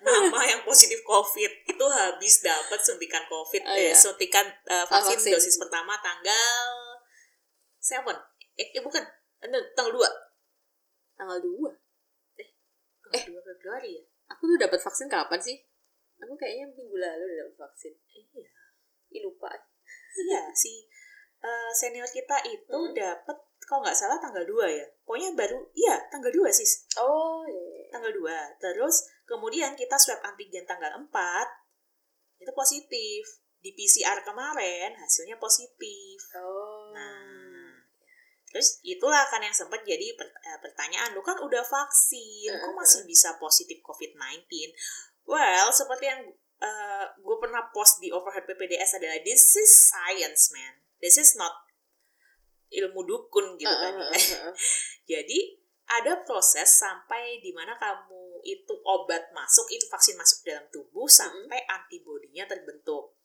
[0.04, 1.72] Nama yang positif COVID.
[1.72, 3.96] Itu habis dapat suntikan COVID Oh, eh, iya.
[3.96, 5.32] suntikan eh, vaksin, vaksin.
[5.32, 6.68] dosis pertama tanggal
[7.80, 8.12] seven.
[8.60, 9.00] Eh, eh bukan
[9.40, 10.08] Eh, tanggal dua.
[11.16, 11.72] Tanggal 2
[13.14, 15.56] eh dua Februari ya aku tuh dapat vaksin kapan sih?
[16.20, 17.92] Aku kayaknya minggu lalu udah dapat vaksin.
[18.14, 18.50] Iya.
[19.12, 19.50] Ih, lupa.
[20.14, 20.42] Iya.
[20.60, 20.86] Si
[21.44, 22.94] eh, senior kita itu Hmm.
[22.96, 24.86] dapat kalau nggak salah tanggal 2 ya.
[25.04, 26.88] Pokoknya baru iya tanggal 2 sis.
[27.00, 31.10] Oh iya tanggal 2 terus kemudian kita swab antigen tanggal 4
[32.40, 33.22] itu positif.
[33.64, 36.20] Di PCR kemarin hasilnya positif.
[36.36, 36.92] Oh.
[36.92, 37.33] Nah
[38.54, 43.02] terus itulah kan yang sempat jadi eh, pertanyaan lu kan udah vaksin kok Eh, masih
[43.02, 44.46] bisa positif COVID-19
[45.26, 46.22] well seperti yang
[47.20, 50.80] gue pernah post di overhead PPDS adalah this is science man.
[50.96, 51.52] This is not
[52.72, 54.52] ilmu dukun gitu kan ah, ah, ah.
[55.04, 61.04] Jadi ada proses sampai di mana kamu itu obat masuk, itu vaksin masuk dalam tubuh
[61.04, 63.20] sampai antibodinya terbentuk.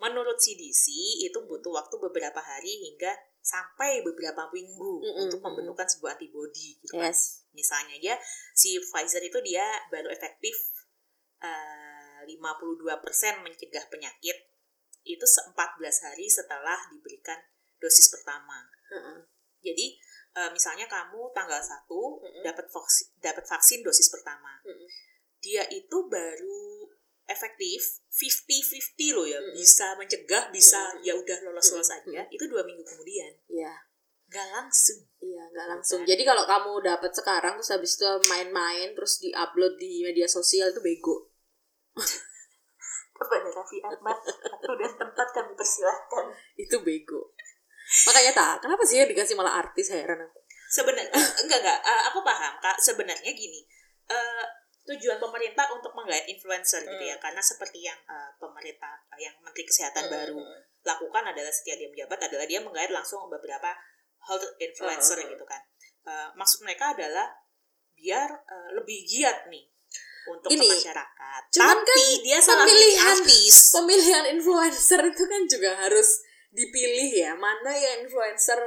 [0.00, 0.88] Menurut CDC
[1.22, 5.52] itu butuh waktu beberapa hari hingga sampai beberapa minggu Mm-mm, untuk mm-mm.
[5.56, 7.08] membentukkan sebuah antibodi gitu kan.
[7.08, 8.14] yes Misalnya aja
[8.54, 10.54] si Pfizer itu dia baru efektif
[11.40, 12.86] eh, 52%
[13.42, 14.36] mencegah penyakit
[15.02, 15.56] itu se- 14
[16.06, 17.40] hari setelah diberikan
[17.80, 18.68] dosis pertama.
[18.92, 19.18] Heeh.
[19.64, 19.86] Jadi
[20.36, 22.44] eh, misalnya kamu tanggal 1 Mm-mm.
[22.44, 24.60] dapat vaksin dapat vaksin dosis pertama.
[24.62, 24.86] Mm-mm.
[25.40, 26.69] Dia itu baru
[27.30, 29.54] efektif 50-50 loh ya, Mm-mm.
[29.54, 31.06] bisa mencegah, bisa Mm-mm.
[31.06, 32.12] ya udah lolos-lolos Mm-mm.
[32.12, 32.22] aja.
[32.28, 33.32] Itu dua minggu kemudian.
[33.46, 33.72] iya
[34.30, 35.02] Gak langsung.
[35.18, 36.00] Iya, nggak langsung.
[36.06, 36.10] Bukan.
[36.14, 40.78] Jadi kalau kamu dapat sekarang terus habis itu main-main terus diupload di media sosial itu
[40.78, 41.34] bego.
[43.18, 46.24] Kepada Raffi Ahmad, waktu dan tempat kami persilahkan.
[46.54, 47.34] Itu bego.
[48.06, 50.38] Makanya tak, kenapa sih yang dikasih malah artis heran aku.
[50.70, 51.10] Sebenarnya
[51.42, 52.78] enggak enggak, eh, aku paham Kak.
[52.78, 53.66] Sebenarnya gini,
[54.06, 54.44] eh,
[54.90, 59.62] tujuan pemerintah untuk menggait influencer gitu ya, karena seperti yang eh, pemerintah eh, yang Menteri
[59.62, 60.42] Kesehatan baru
[60.82, 63.70] lakukan adalah setiap dia menjabat adalah dia menggait langsung beberapa
[64.26, 65.32] health influencer Uh, uh, uh.
[65.36, 65.62] gitu kan.
[66.10, 67.28] Eh, maksud mereka adalah
[67.94, 69.68] biar eh, lebih giat nih
[70.28, 71.42] untuk Gini, ke masyarakat.
[71.56, 73.54] cuman Tapi kan dia salah pemilihan artis.
[73.72, 76.08] pemilihan influencer itu kan juga harus
[76.50, 78.58] dipilih ya mana yang influencer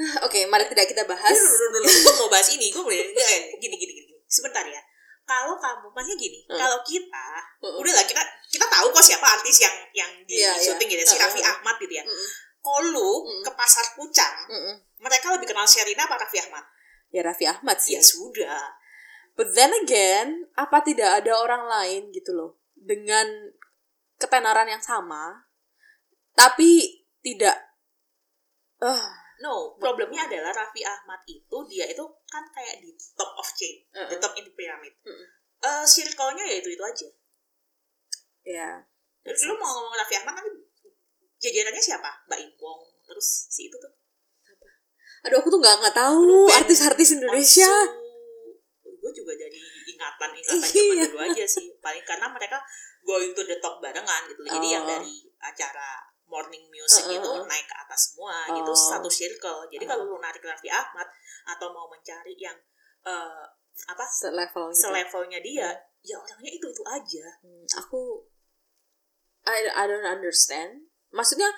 [0.00, 1.36] Ah, Oke, mari tidak kita bahas.
[1.36, 1.86] Dulu, dulu, dulu.
[1.92, 4.09] Gue mau bahas ini, gue boleh gini, gini, gini, gini.
[4.30, 4.78] Sebentar ya.
[5.26, 6.58] Kalau kamu, maksudnya gini, Hmm.
[6.58, 7.26] kalau kita,
[7.62, 7.78] Mm-mm.
[7.78, 10.62] udahlah kita kita tahu kok siapa artis yang yang di Iya, iya.
[10.62, 11.50] syuting gitu ya, si Hmm, Raffi hmm.
[11.54, 12.04] Ahmad gitu ya.
[12.06, 12.28] Mm-mm.
[12.60, 13.42] Kalau Mm-mm.
[13.46, 14.74] ke pasar Pucang, Mm-mm.
[14.98, 16.64] mereka lebih kenal Sherina apa Raffi Ahmad?
[17.10, 17.94] Ya Raffi Ahmad sih.
[17.94, 18.74] Ya sudah.
[19.38, 23.26] But then again, apa tidak ada orang lain gitu loh dengan
[24.18, 25.46] ketenaran yang sama,
[26.34, 27.56] tapi tidak.
[28.82, 33.80] Ah, No, problemnya adalah Raffi Ahmad itu dia itu kan kayak di top of chain,
[33.88, 34.20] the Mm-mm.
[34.20, 34.92] top in the pyramid.
[35.00, 35.26] Mm-mm.
[35.60, 37.08] Eh, circle-nya ya itu itu aja.
[38.42, 38.68] ya.
[39.24, 40.50] Lu mau ngomong Raffi Ahmad tapi
[41.36, 42.10] jajarannya siapa?
[42.26, 43.92] Mbak Imbong, terus si itu tuh.
[45.20, 47.68] Aduh, aku tuh nggak nggak tahu artis-artis Indonesia.
[48.80, 50.68] Gue juga dari ingatan-ingatan Iya.
[50.68, 51.68] zaman dulu aja sih.
[51.76, 52.60] Paling karena mereka
[53.00, 54.40] going to the top barengan gitu.
[54.44, 54.88] Jadi yang Oh.
[54.90, 57.44] dari acara morning music Uh, uh, itu uh.
[57.44, 58.56] naik ke atas semua Oh.
[58.62, 59.66] gitu satu circle.
[59.68, 59.90] Jadi Uh.
[59.90, 61.10] kalau lu narik Raffi Ahmad
[61.50, 62.54] atau mau mencari yang
[63.02, 63.44] eh,
[63.88, 64.86] apa Selevel gitu.
[64.86, 65.72] selevelnya dia,
[66.04, 67.26] ya orangnya itu itu aja.
[67.42, 68.22] Hmm, aku
[69.48, 70.92] I, I don't understand.
[71.10, 71.48] Maksudnya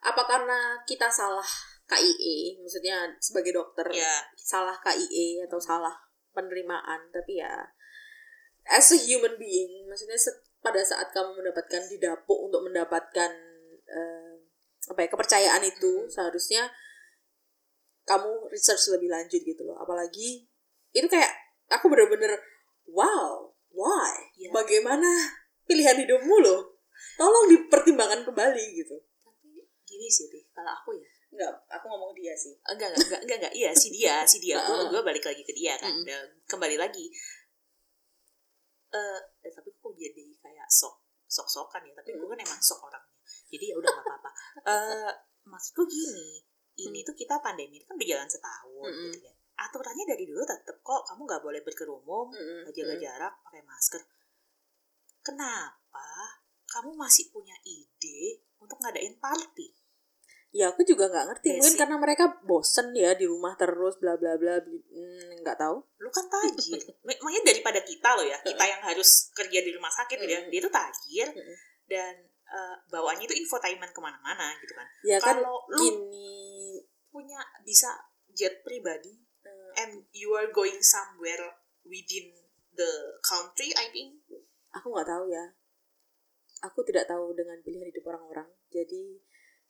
[0.00, 1.46] apa karena kita salah
[1.90, 5.94] KIE, maksudnya sebagai dokter Ya, salah KIE atau salah
[6.34, 7.50] penerimaan, tapi ya
[8.66, 10.18] as a human being, maksudnya
[10.62, 13.30] pada saat kamu mendapatkan didapuk untuk mendapatkan
[13.86, 14.34] eh,
[14.86, 16.70] apa ya kepercayaan itu seharusnya
[18.06, 19.74] kamu research lebih lanjut gitu loh.
[19.82, 20.46] Apalagi
[20.94, 21.30] itu kayak
[21.66, 22.38] aku bener-bener
[22.86, 24.14] wow, why?
[24.38, 24.54] Ya.
[24.54, 25.10] Bagaimana
[25.66, 26.78] pilihan hidupmu loh?
[27.18, 28.96] Tolong dipertimbangkan kembali gitu.
[29.20, 32.54] tapi gini sih, Tih, kalau aku ya Enggak, aku ngomong dia sih.
[32.64, 33.52] enggak enggak enggak enggak, enggak.
[33.52, 34.88] iya si dia si dia gue Heeh.
[34.88, 36.06] gue balik lagi ke dia kan Mm-mm.
[36.08, 37.12] Dan kembali lagi
[38.94, 40.96] eh eh, tapi kok jadi kayak sok
[41.28, 43.15] sok sokan ya tapi gue kan emang sok orangnya
[43.46, 44.30] jadi ya udah nggak apa-apa
[44.74, 45.10] eh
[45.44, 46.42] maksudku gini
[46.76, 49.10] ini tuh kita pandemi itu kan berjalan setahun Mm-mm.
[49.10, 52.68] gitu ya aturannya dari dulu tetap kok kamu nggak boleh berkerumun Mm-mm.
[52.70, 54.02] jaga jarak pakai masker
[55.22, 56.08] kenapa
[56.66, 59.72] kamu masih punya ide untuk ngadain party
[60.54, 61.48] Ya aku juga nggak ngerti.
[61.52, 61.80] Iya Mungkin sih.
[61.84, 64.56] karena mereka bosen ya di rumah terus bla bla bla.
[64.56, 65.84] bli- hmm, Nggak tahu.
[66.00, 70.16] lu kan tajir makanya daripada kita loh ya kita yang harus kerja di rumah sakit
[70.16, 70.48] gitu ya Mm-mm.
[70.48, 71.56] dia tuh tajir Mm-mm.
[71.84, 72.14] dan
[72.56, 76.80] eh, bawaannya itu infotainment ke mana-mana gitu kan Ya kan Kalau lu- gini.
[77.12, 77.92] punya bisa
[78.32, 79.12] jet pribadi
[79.44, 82.32] eh, and you are going somewhere within
[82.72, 82.90] the
[83.20, 84.24] country I think
[84.72, 85.44] aku nggak tahu ya.
[86.64, 88.48] Aku tidak tahu dengan pilihan hidup orang-orang.
[88.68, 89.16] Jadi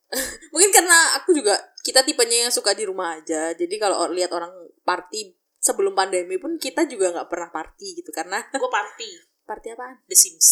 [0.55, 3.51] mungkin karena aku juga kita tipenya yang suka di rumah aja.
[3.53, 4.51] Jadi kalau lihat orang
[4.83, 9.11] party sebelum pandemi pun kita juga nggak pernah party gitu karena gue party
[9.51, 9.99] party apaan?
[10.07, 10.49] The Sims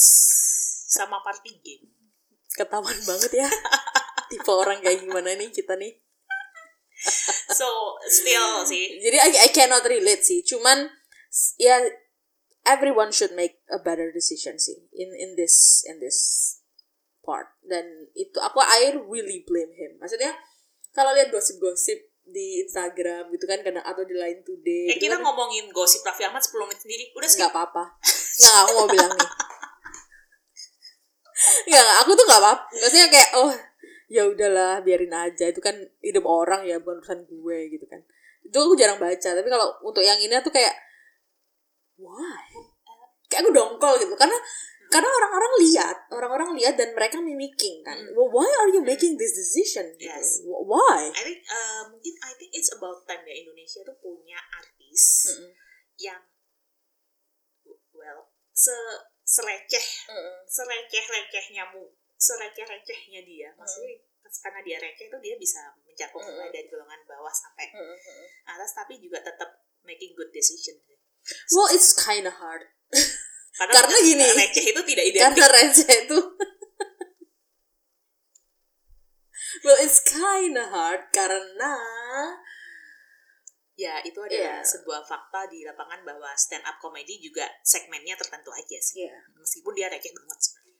[0.86, 1.86] sama party game
[2.54, 3.48] Ketahuan banget ya.
[4.30, 5.94] Tipe orang kayak gimana nih kita nih.
[7.52, 10.40] so still sih Jadi I, I cannot relate sih.
[10.46, 10.88] Cuman
[11.60, 11.82] ya
[12.64, 16.18] everyone should make a better decision sih in in this in this
[17.20, 17.52] part.
[17.66, 20.00] Dan itu aku I really blame him.
[20.00, 20.32] Maksudnya
[20.94, 25.20] kalau lihat gosip-gosip di Instagram gitu kan kadang atau di Line Today eh gitu kita
[25.20, 27.84] kan, ngomongin gosip Raffi Ahmad 10 menit sendiri udah nggak apa-apa.
[28.40, 29.28] Nggak, aku mau bilang nih.
[31.68, 32.62] Nggak, aku tuh nggak apa-apa.
[32.72, 33.50] Maksudnya kayak oh
[34.08, 35.74] ya udahlah biarin aja itu kan
[36.04, 38.00] hidup orang ya bukan urusan gue gitu kan.
[38.44, 39.28] Itu aku jarang baca.
[39.34, 40.74] Tapi kalau untuk yang ini tuh kayak
[41.98, 42.44] why?
[43.30, 44.36] Kayak aku dongkol gitu karena
[44.92, 47.98] karena orang-orang lihat, orang-orang lihat dan mereka mimicking kan.
[47.98, 48.14] Hmm.
[48.14, 49.90] Well, why are you making this decision?
[49.98, 50.06] Gitu.
[50.06, 50.44] Yes.
[50.46, 51.10] Wh- Why?
[51.10, 55.50] I think uh, mungkin I think it's about time ya Indonesia tuh punya artis Mm-mm.
[55.98, 56.22] yang
[57.90, 58.70] well se
[59.34, 59.86] sereceh
[60.46, 63.50] sereceh recehnya mu sereceh recehnya dia.
[63.58, 66.34] Maksudnya karena dia receh tuh dia bisa mencakup Mm-mm.
[66.38, 67.70] mulai dari golongan bawah sampai
[68.46, 69.50] atas tapi juga tetap
[69.82, 70.74] making good decision.
[71.54, 72.68] Well, it's kind of hard.
[73.58, 74.26] karena, Karena gini.
[74.28, 75.22] receh itu tidak identik.
[75.38, 76.18] karena receh itu.
[79.64, 81.72] Well it's kinda hard karena
[83.94, 84.66] ya itu adalah Iya.
[84.66, 89.14] sebuah fakta di lapangan bahwa stand up comedy juga segmennya tertentu aja sih Iya.
[89.32, 90.78] meskipun dia receh banget sebenarnya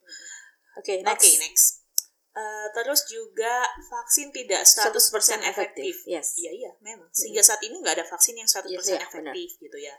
[0.74, 1.86] oke Oke, next.
[2.34, 6.02] Eh, terus juga vaksin tidak 100%, efektif.
[6.02, 7.06] yes Iya, iya, memang.
[7.14, 9.94] Sehingga saat ini nggak ada vaksin yang 100% Yes, iya, efektif gitu ya.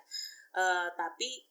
[0.51, 1.47] Eh, tapi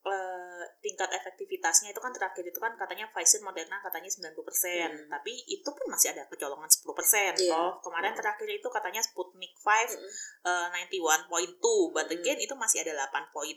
[0.00, 5.12] eh, tingkat efektivitasnya itu kan terakhir itu kan katanya Pfizer Moderna katanya 90%, Hmm.
[5.12, 7.36] tapi itu pun masih ada kecolongan 10%.
[7.36, 7.52] Iya.
[7.52, 8.20] Toh kemarin Hmm.
[8.24, 10.08] terakhir itu katanya Sputnik 5 Mm-mm.
[10.48, 12.16] eh, 91.2, but Hmm.
[12.16, 13.56] again itu masih ada 8 poin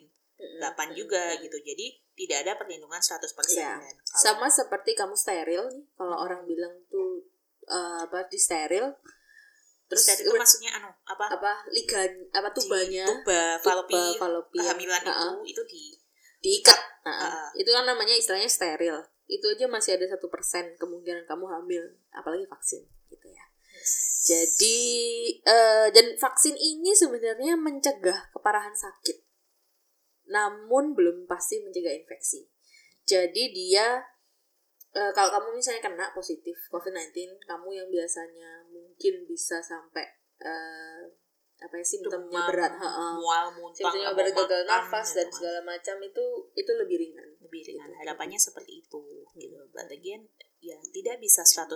[0.59, 1.55] 8 juga gitu.
[1.55, 3.63] Jadi tidak ada perlindungan 100%.
[3.63, 3.79] Iya.
[3.79, 6.25] Dan kalau- Sama seperti kamu steril nih, kalau Hmm.
[6.25, 7.23] orang bilang tuh
[7.63, 8.91] eh, apa di steril,
[9.87, 11.31] terus Terus itu maksudnya anu apa?
[11.31, 15.83] apa ligan apa tubanya, tuba falopi tuba fallopian, kehamilan Ha-ha, itu itu di
[16.43, 17.51] diikat, Nah, Ha-ha.
[17.59, 18.95] itu kan namanya istilahnya steril.
[19.27, 21.83] Itu aja masih ada satu persen kemungkinan kamu hamil,
[22.15, 23.43] apalagi vaksin gitu ya.
[24.23, 24.79] Jadi
[25.43, 29.19] eh, dan vaksin ini sebenarnya mencegah keparahan sakit,
[30.31, 32.47] namun belum pasti mencegah infeksi.
[33.03, 33.99] Jadi dia
[34.95, 40.07] eh, kalau kamu misalnya kena positif COVID-19, kamu yang biasanya mungkin bisa sampai
[40.39, 41.03] eh,
[41.61, 43.07] apa ya simptomnya demam, berat, ha-ha.
[43.15, 46.25] mual muntah simptomnya berat gagal nafas dan segala macam itu
[46.57, 47.29] itu lebih ringan.
[47.39, 47.99] lebih ringan Gitu.
[48.03, 49.03] harapannya seperti itu
[49.37, 50.25] gitu but again
[50.59, 51.69] ya tidak bisa 100%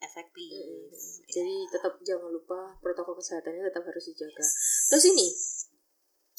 [0.00, 0.88] efektif Mm-mm.
[0.90, 1.40] Ya.
[1.40, 4.42] Jadi tetap jangan lupa protokol kesehatannya tetap harus dijaga.
[4.90, 5.28] Terus ini,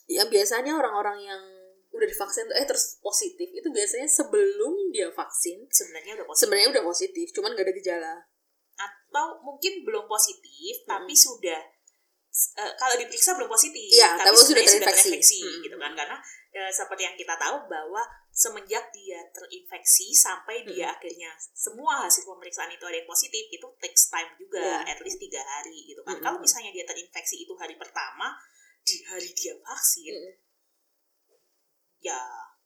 [0.10, 1.41] yang biasanya orang-orang yang
[1.91, 6.70] udah divaksin tuh eh terus positif itu biasanya sebelum dia vaksin sebenarnya udah positif sebenarnya
[6.74, 8.16] udah positif, cuman gak ada gejala.
[8.82, 11.60] atau mungkin belum positif tapi sudah
[12.32, 15.40] eh, kalau diperiksa belum positif Iya, tapi sudah sebenarnya terinfeksi.
[15.42, 15.62] Hmm.
[15.62, 16.18] gitu kan karena
[16.52, 20.96] eh, seperti yang kita tahu bahwa semenjak dia terinfeksi sampai dia Hmm.
[20.96, 24.80] akhirnya semua hasil pemeriksaan itu ada yang positif itu takes time juga Iya.
[24.88, 26.24] at least tiga hari gitu kan Hmm.
[26.24, 28.32] kalau misalnya dia terinfeksi itu hari pertama
[28.82, 30.34] di hari dia vaksin Mm-mm.
[32.02, 32.18] ya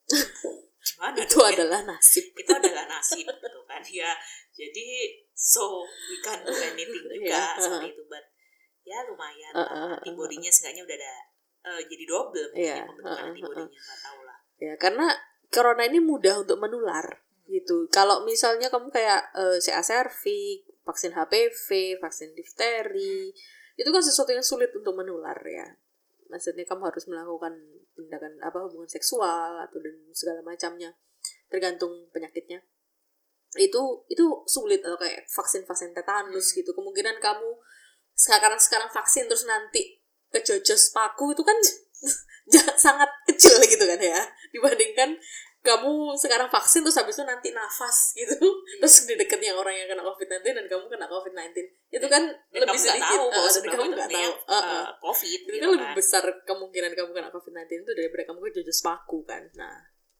[0.85, 1.53] gimana Itu dong ya?
[1.57, 2.25] adalah nasib.
[2.31, 4.13] itu adalah nasib gitu kan ya
[4.53, 4.87] jadi
[5.33, 8.25] so we can't do anything juga Iya, seperti itu but
[8.85, 9.97] ya lumayan Uh-uh, lah uh-uh.
[9.99, 11.13] antibodinya seenggaknya udah ada
[11.65, 15.11] eh, jadi double mungkin Iya, ya pembentukan uh-uh, antibodinya nggak tahu lah Ya, karena
[15.51, 17.85] corona ini mudah untuk menular gitu.
[17.91, 23.29] Kalau misalnya kamu kayak eh, CA cervix, vaksin HPV, vaksin difteri,
[23.75, 25.67] itu kan sesuatu yang sulit untuk menular ya.
[26.31, 27.53] Maksudnya kamu harus melakukan
[27.95, 30.95] tindakan apa hubungan seksual atau dan segala macamnya
[31.51, 32.63] tergantung penyakitnya.
[33.55, 36.73] Itu itu sulit atau kayak vaksin-vaksin tetanus gitu.
[36.73, 37.49] Kemungkinan kamu
[38.15, 39.99] sekarang sekarang vaksin terus nanti
[40.31, 41.55] kejojos paku itu kan
[42.85, 44.19] sangat kecil gitu kan ya.
[44.55, 45.19] Dibandingkan
[45.65, 48.37] kamu sekarang vaksin terus habis itu nanti nafas gitu.
[48.79, 51.57] Terus di dekatnya orang yang kena covid-19 dan kamu kena covid-19.
[51.89, 53.17] Itu kan dan lebih kamu sedikit.
[53.17, 54.33] tahu Ah, bahwa dan kamu nggak tahu.
[54.45, 54.61] Ah, ah.
[54.61, 55.97] eh, covid itu gitu kan lebih kan.
[55.97, 59.43] besar kemungkinan kamu kena covid-19 itu daripada kamu kejojos paku kan.
[59.57, 59.75] Nah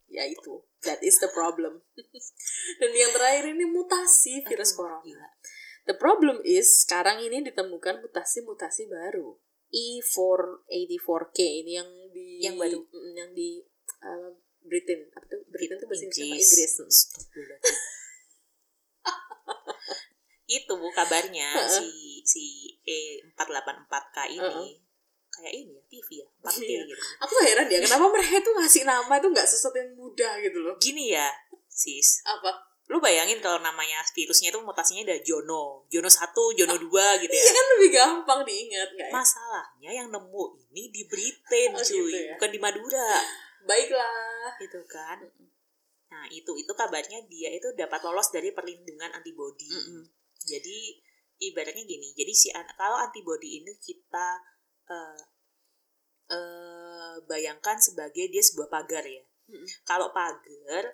[0.10, 0.66] ya itu.
[0.82, 1.86] That is the problem.
[2.82, 5.06] Dan yang terakhir ini mutasi virus Aduh, corona.
[5.06, 5.30] gila.
[5.86, 9.38] The problem is sekarang ini ditemukan mutasi-mutasi baru.
[9.69, 12.79] E E484K ini yang di Yang baru.
[12.89, 13.61] mm, yang di
[14.01, 14.29] uh,
[14.65, 16.41] Britain apa tuh Britain tuh bahasa Inggris?
[16.41, 16.97] Inggris.
[20.45, 22.45] Itu bu kabarnya si si
[22.81, 24.69] E484K ini Heeh.
[25.29, 26.81] kayak ini ya TV ya 4T Iya.
[26.89, 30.57] gitu aku heran ya kenapa mereka tuh ngasih nama tuh nggak sesuatu yang mudah gitu
[30.63, 31.27] loh gini ya
[31.67, 32.55] sis apa
[32.86, 36.21] lu bayangin kalau namanya virusnya itu mutasinya ada Jono Jono 1,
[36.53, 39.09] Jono 2 gitu iya ya kan lebih gampang diingat ya?
[39.09, 42.38] Masalahnya yang nemu ini di Britain Oh, cuy gitu ya.
[42.38, 43.09] bukan di Madura.
[43.65, 44.53] Baiklah.
[44.61, 45.17] Gitu kan?
[46.13, 49.65] Nah itu itu kabarnya dia itu dapat lolos dari perlindungan antibodi.
[49.65, 50.05] Mm-mm.
[50.45, 50.77] jadi
[51.41, 54.38] ibaratnya gini jadi si kalau antibodi ini kita
[54.86, 55.21] eh
[56.29, 59.25] eh, bayangkan sebagai dia sebuah pagar ya.
[59.49, 59.65] Mm-mm.
[59.89, 60.86] kalau pagar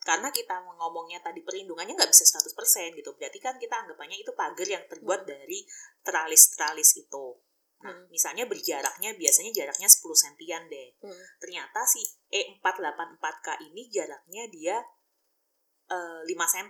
[0.00, 4.64] karena kita ngomongnya tadi perlindungannya nggak bisa 100% gitu berarti kan kita anggapannya itu pagar
[4.64, 5.62] yang terbuat dari
[6.02, 7.26] teralis-teralis itu
[7.78, 8.10] nah Hmm.
[8.10, 11.14] misalnya berjaraknya biasanya jaraknya 10 sentian deh Mm.
[11.38, 14.76] ternyata si E484K ini jaraknya dia
[15.86, 16.68] eh, 5 cm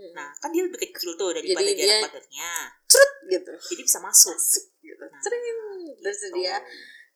[0.00, 0.12] Mm.
[0.16, 2.50] nah kan dia lebih kecil tuh daripada Jadi jarak pagarnya
[2.88, 5.58] Cerut gitu jadi bisa masuk masuk gitu Nah, Cering.
[6.00, 6.36] terus gitu.
[6.40, 6.56] dia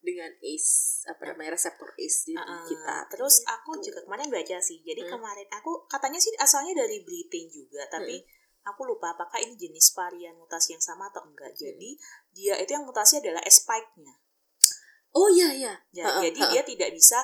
[0.01, 2.65] dengan ACE apa namanya reseptor ACE di Uh-uh.
[2.65, 3.93] kita Terus aku Gitu.
[3.93, 4.81] juga kemarin baca sih.
[4.81, 5.13] Jadi Hmm.
[5.15, 8.25] kemarin aku katanya sih asalnya dari Britain juga, tapi
[8.63, 11.53] aku lupa apakah ini jenis varian mutasi yang sama atau enggak.
[11.53, 11.97] Jadi
[12.31, 14.15] dia itu yang mutasi adalah S-spike-nya.
[15.11, 16.53] oh iya iya Ya, Ha-ha, jadi ha-ha.
[16.53, 17.19] dia tidak bisa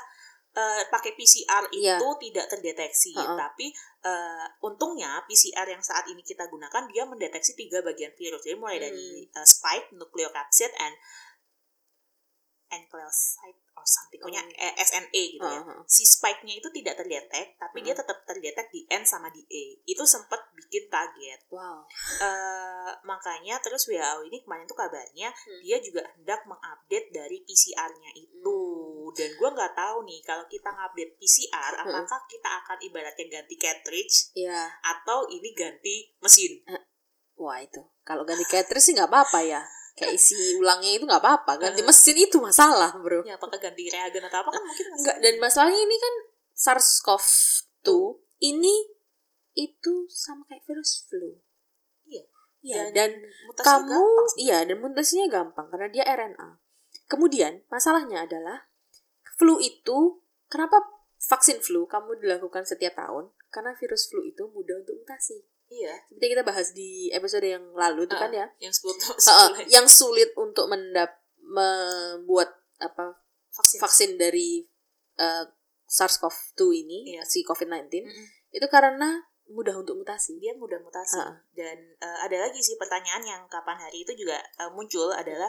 [0.52, 2.00] eh, pakai PCR itu Iya.
[2.00, 3.68] tidak terdeteksi, tapi
[4.02, 8.40] eh, untungnya PCR yang saat ini kita gunakan dia mendeteksi tiga bagian virus.
[8.40, 9.36] Jadi mulai dari Hmm.
[9.36, 10.96] eh, spike, nucleocapsid, and
[12.68, 14.64] nucleoside or something, pokoknya Oh.
[14.64, 15.84] eh, SNA gitu ya Ha-ha.
[15.84, 18.00] si spike-nya itu tidak terdetek, tapi dia Hmm.
[18.00, 19.78] tetap terdetek di N sama di E.
[19.84, 21.40] Itu sempat bikin kaget.
[21.48, 21.84] wow
[22.18, 25.60] Eh, makanya terus WHO ini kemarin tuh kabarnya Hmm.
[25.60, 28.42] dia juga hendak mengupdate dari PCR-nya itu.
[28.42, 29.12] Hmm.
[29.12, 31.82] Dan gua nggak tahu nih kalau kita ngupdate PCR, Hmm.
[31.86, 36.64] apakah kita akan ibaratnya ganti cartridge ya atau ini ganti mesin?
[37.36, 39.60] wah itu kalau ganti cartridge sih nggak apa-apa ya
[39.96, 44.20] kayak isi ulangnya itu nggak apa-apa ganti mesin itu masalah bro ya apakah ganti reagen
[44.20, 46.14] atau apa kan mungkin masih- Enggak, dan masalahnya ini kan
[46.56, 47.88] SARS-CoV-2
[48.44, 48.74] ini
[49.56, 51.40] itu sama kayak virus flu.
[52.04, 52.24] Iya.
[52.60, 53.10] Iya, Dan dan
[53.56, 56.60] kamu gampang iya dan mutasinya gampang karena dia RNA.
[57.06, 58.68] Kemudian masalahnya adalah
[59.36, 60.82] flu itu kenapa
[61.16, 63.32] vaksin flu kamu dilakukan setiap tahun?
[63.48, 65.40] Karena virus flu itu mudah untuk mutasi.
[65.68, 68.46] Iya Seperti kita bahas di episode yang lalu itu kan ya.
[68.58, 71.10] yang sebelum Heeh, yang sulit untuk mendap
[71.40, 73.16] membuat apa
[73.50, 74.66] vaksin vaksin dari
[75.16, 75.44] eh,
[75.86, 77.22] SARS-CoV-2 ini Iya.
[77.22, 78.26] si COVID-19 Mm-mm.
[78.52, 80.36] itu karena mudah untuk mutasi.
[80.36, 81.38] dia mudah mutasi Ah.
[81.52, 85.48] dan eh, ada lagi sih pertanyaan yang kapan hari itu juga eh, muncul adalah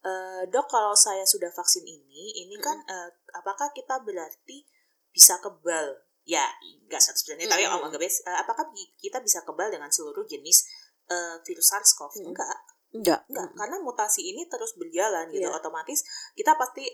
[0.00, 4.62] eh, dok kalau saya sudah vaksin ini ini kan eh, apakah kita berarti
[5.10, 5.92] bisa kebal
[6.24, 6.46] ya
[6.86, 7.76] nggak 100% tapi Mm-mm.
[7.76, 10.66] om anggap eh, apakah bi- kita bisa kebal dengan seluruh jenis
[11.06, 12.30] eh, virus SARS-CoV Mm-mm.
[12.30, 12.56] enggak
[12.92, 13.20] Enggak.
[13.26, 15.54] enggak karena mutasi ini terus berjalan gitu Iya.
[15.54, 16.84] otomatis kita pasti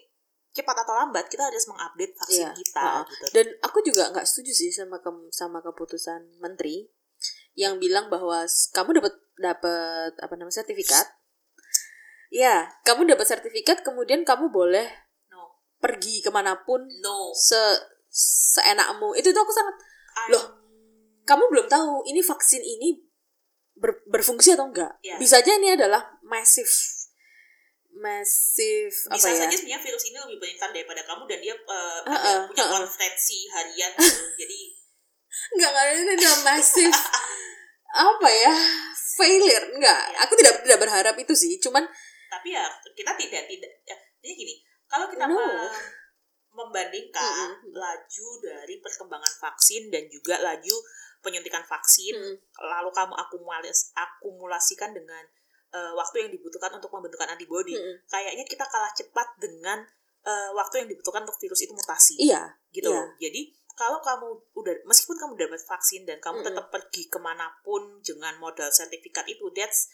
[0.48, 2.56] cepat atau lambat kita harus mengupdate vaksin Iya.
[2.56, 6.88] kita Ah, gitu Dan aku juga nggak setuju sih sama ke- sama keputusan menteri
[7.52, 11.10] yang bilang bahwa kamu dapat dapat apa namanya sertifikat.
[12.28, 14.86] Ya, kamu dapat sertifikat kemudian kamu boleh
[15.26, 17.56] no pergi ke mana pun no se
[18.18, 19.14] seenakmu.
[19.14, 19.76] Itu tuh aku sangat
[20.28, 20.44] Loh,
[21.22, 22.98] kamu belum tahu ini vaksin ini
[23.72, 24.98] ber- berfungsi atau enggak.
[24.98, 25.14] Iya.
[25.16, 26.70] Bisa aja ini adalah massive
[27.98, 29.42] massive bisa apa ya?
[29.42, 32.78] saja sebenarnya virus ini lebih pintar daripada kamu dan dia uh, Heeh, ada punya heeh.
[32.78, 34.22] konferensi harian gitu.
[34.38, 34.58] jadi
[35.54, 36.94] Enggak, enggak ini adalah massive
[38.10, 38.54] apa ya?
[39.18, 39.66] failure.
[39.74, 40.02] Enggak.
[40.04, 40.18] Iya.
[40.26, 41.58] Aku tidak tidak berharap itu sih.
[41.58, 41.82] Cuman
[42.28, 42.62] tapi ya
[42.94, 44.54] kita tidak tidak ya, jadi gini
[44.86, 45.42] kalau kita No.
[46.58, 47.70] Me- membandingkan Mm-mm.
[47.70, 50.74] laju dari perkembangan vaksin dan juga laju
[51.22, 52.36] penyuntikan vaksin Mm.
[52.58, 55.22] lalu kamu akumulas akumulasikan dengan
[55.70, 58.02] uh, waktu yang dibutuhkan untuk pembentukan antibodi Mm-mm.
[58.06, 59.86] kayaknya kita kalah cepat dengan
[60.26, 63.02] uh, waktu yang dibutuhkan untuk virus itu mutasi iya, gitu Iya.
[63.18, 66.48] Jadi kalau kamu udah meskipun kamu dapat vaksin dan kamu Mm-mm.
[66.50, 69.86] tetap pergi ke mana pun dengan modal sertifikat itu, that's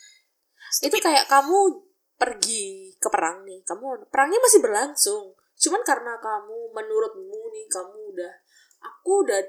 [0.81, 1.05] itu stupid.
[1.05, 1.85] kayak kamu
[2.17, 3.61] pergi ke perang nih.
[3.69, 5.37] Kamu perangnya masih berlangsung.
[5.59, 8.33] Cuman karena kamu menurutmu nih kamu udah
[8.83, 9.41] aku udah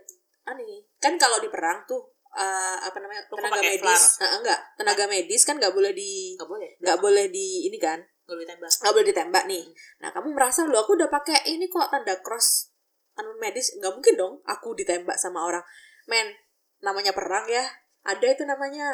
[0.47, 0.85] aneh.
[1.01, 2.01] Kan kalau di perang tuh
[2.35, 3.25] eh, apa namanya?
[3.31, 4.03] Lu tenaga medis.
[4.21, 7.99] Nah, enggak, tenaga medis kan nggak boleh di nggak boleh, nggak boleh di ini kan?
[8.25, 8.71] Nggak boleh tembak.
[8.81, 9.63] nggak boleh ditembak nih.
[10.01, 12.73] Nah kamu merasa lo aku udah pakai ini kok tanda cross
[13.17, 13.73] anu medis.
[13.77, 15.61] Nggak mungkin dong aku ditembak sama orang.
[16.09, 16.33] Men
[16.81, 17.65] namanya perang ya
[18.05, 18.93] ada itu namanya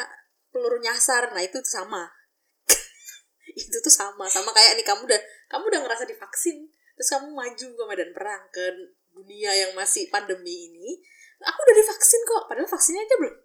[0.51, 1.32] peluru nyasar.
[1.32, 2.07] Nah itu tuh sama.
[3.51, 6.72] Itu tuh sama sama kayak nih kamu udah kamu udah ngerasa divaksin
[7.02, 8.66] terus kamu maju ke medan perang ke
[9.10, 11.02] dunia yang masih pandemi ini
[11.41, 13.36] aku udah divaksin kok padahal vaksinnya aja belum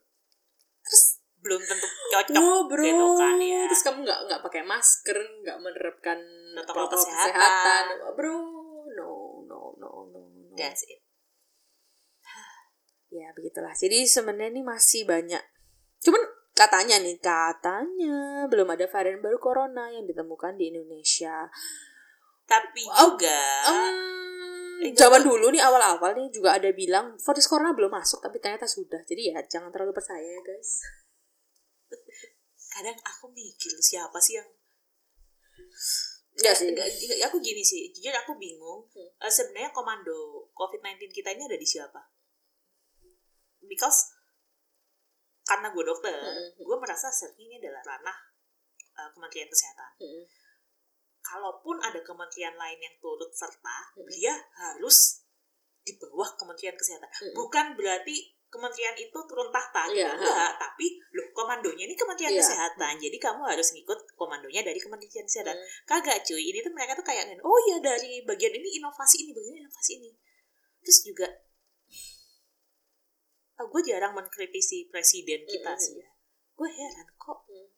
[0.85, 2.43] terus Belum tentu cocok.
[2.43, 3.71] Oh bro, gitu kan, ya.
[3.71, 5.15] terus kamu nggak nggak pakai masker,
[5.47, 6.19] nggak menerapkan
[6.59, 7.39] Protokol protokol kesehatan.
[7.39, 7.85] kesehatan.
[8.19, 8.39] bro.
[8.99, 9.11] No,
[9.47, 10.57] no, no, no, no.
[10.59, 11.07] That's it.
[13.15, 13.71] Ya begitulah.
[13.79, 15.39] Jadi sebenarnya ini masih banyak.
[16.03, 16.19] Cuman
[16.51, 21.47] katanya nih, katanya belum ada varian baru corona yang ditemukan di Indonesia.
[22.47, 24.15] Tapi Oh, juga Hmm,
[24.77, 28.69] Eh, zaman dulu nih awal-awal nih juga ada bilang virus corona belum masuk tapi ternyata
[28.69, 29.01] sudah.
[29.03, 30.85] Jadi ya jangan terlalu percaya ya guys.
[32.69, 34.45] kadang aku mikir siapa sih yang
[36.37, 36.69] Enggak Ya, sih.
[36.69, 36.85] enggak,
[37.25, 38.85] aku gini sih, jujur aku bingung.
[38.93, 39.09] Hmm.
[39.17, 41.97] Eh, sebenarnya komando COVID-19 kita ini ada di siapa?
[43.65, 44.13] Because
[45.43, 46.53] karena gue dokter, Hmm.
[46.53, 47.09] gue merasa
[47.41, 48.19] ini adalah ranah
[48.93, 49.91] eh, Kementerian Kesehatan.
[49.97, 50.25] Mm-mm.
[51.27, 54.07] Kalaupun ada kementerian lain yang turut serta, Hmm.
[54.07, 55.27] dia harus
[55.83, 57.07] di bawah Kementerian Kesehatan.
[57.07, 57.35] Mm-mm.
[57.35, 60.03] Bukan berarti kementerian itu turun tahta, gitu.
[60.03, 60.55] Iya, enggak.
[60.59, 62.43] Tapi loh komandonya ini Kementerian Iya.
[62.43, 65.55] Kesehatan, jadi kamu harus ngikut komandonya dari Kementerian Kesehatan.
[65.59, 65.67] Mm.
[65.87, 69.55] Kagak cuy, ini tuh mereka tuh kayak oh ya dari bagian ini inovasi ini, bagian
[69.55, 70.11] ini inovasi ini.
[70.83, 71.27] Terus juga
[73.57, 75.85] ah, gue jarang mengkritisi presiden kita Mm-mm.
[75.85, 76.09] sih ya.
[76.55, 77.69] Gue heran kok Mm.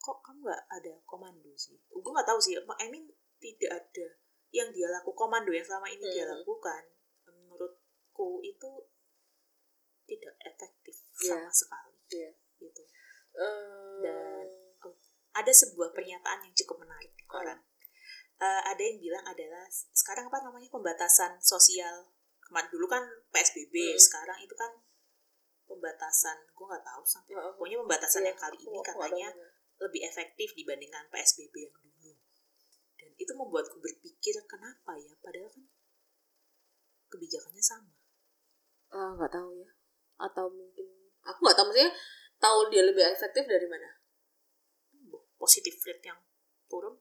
[0.00, 1.76] Kok kamu nggak ada komando sih?
[1.86, 2.56] Gue nggak tahu sih.
[2.56, 3.04] I mean
[3.36, 4.06] tidak ada
[4.50, 6.40] yang dia laku komando yang selama ini dia Mm.
[6.40, 6.82] lakukan.
[7.24, 8.70] Menurutku itu
[10.04, 11.36] tidak efektif Iya.
[11.38, 11.94] sama sekali.
[12.10, 12.30] Iya.
[12.58, 12.82] Gitu.
[13.30, 14.48] Eh, Dan
[15.30, 17.60] ada sebuah pernyataan yang cukup menarik di koran.
[18.40, 22.08] Eh, ada yang bilang adalah sekarang apa namanya pembatasan sosial.
[22.42, 24.00] Kemarin dulu kan PSBB, Hmm.
[24.00, 24.72] sekarang itu kan
[25.64, 26.42] pembatasan.
[26.50, 29.49] Gue nggak tahu sampai pokoknya pembatasan Iya, yang kali ini katanya tahu.
[29.80, 32.12] Lebih efektif dibandingkan PSBB yang dulu.
[33.00, 35.64] Dan itu membuatku berpikir kenapa ya, padahal kan
[37.10, 37.92] kebijakannya sama.
[38.92, 39.70] Ah, nggak tahu ya.
[40.20, 40.86] Atau mungkin
[41.24, 41.92] aku nggak tahu maksudnya
[42.36, 43.88] tahu dia lebih efektif dari mana?
[45.40, 46.20] Positif rate yang
[46.70, 46.94] turun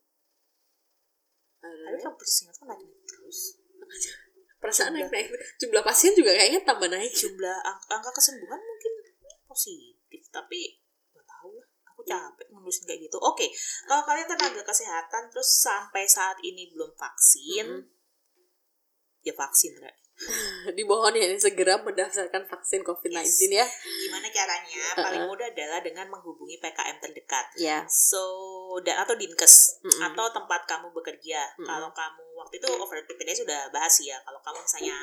[1.61, 3.61] Ada tapi kan persingat kan naik terus
[4.63, 5.27] perasaan naik naik
[5.61, 8.93] jumlah pasien juga kayaknya tambah naik jumlah ang- angka kesembuhan mungkin
[9.45, 10.81] positif tapi
[11.99, 13.43] aku capek ngurusin kayak gitu oke
[13.83, 17.83] kalau kalian tenaga kesehatan terus sampai saat ini belum vaksin Mm-mm.
[19.27, 19.91] ya vaksin Ra.
[20.79, 23.67] di bawah ya segera mendaftarkan vaksin COVID-19 ya.
[24.07, 27.83] gimana caranya paling mudah adalah dengan menghubungi PKM terdekat Ya.
[27.91, 28.23] so
[28.87, 29.99] dan atau dinkes Mm-mm.
[30.11, 31.67] atau tempat kamu bekerja Mm-mm.
[31.67, 34.97] kalau kamu waktu itu over PPDS sudah bahas ya kalau kamu misalnya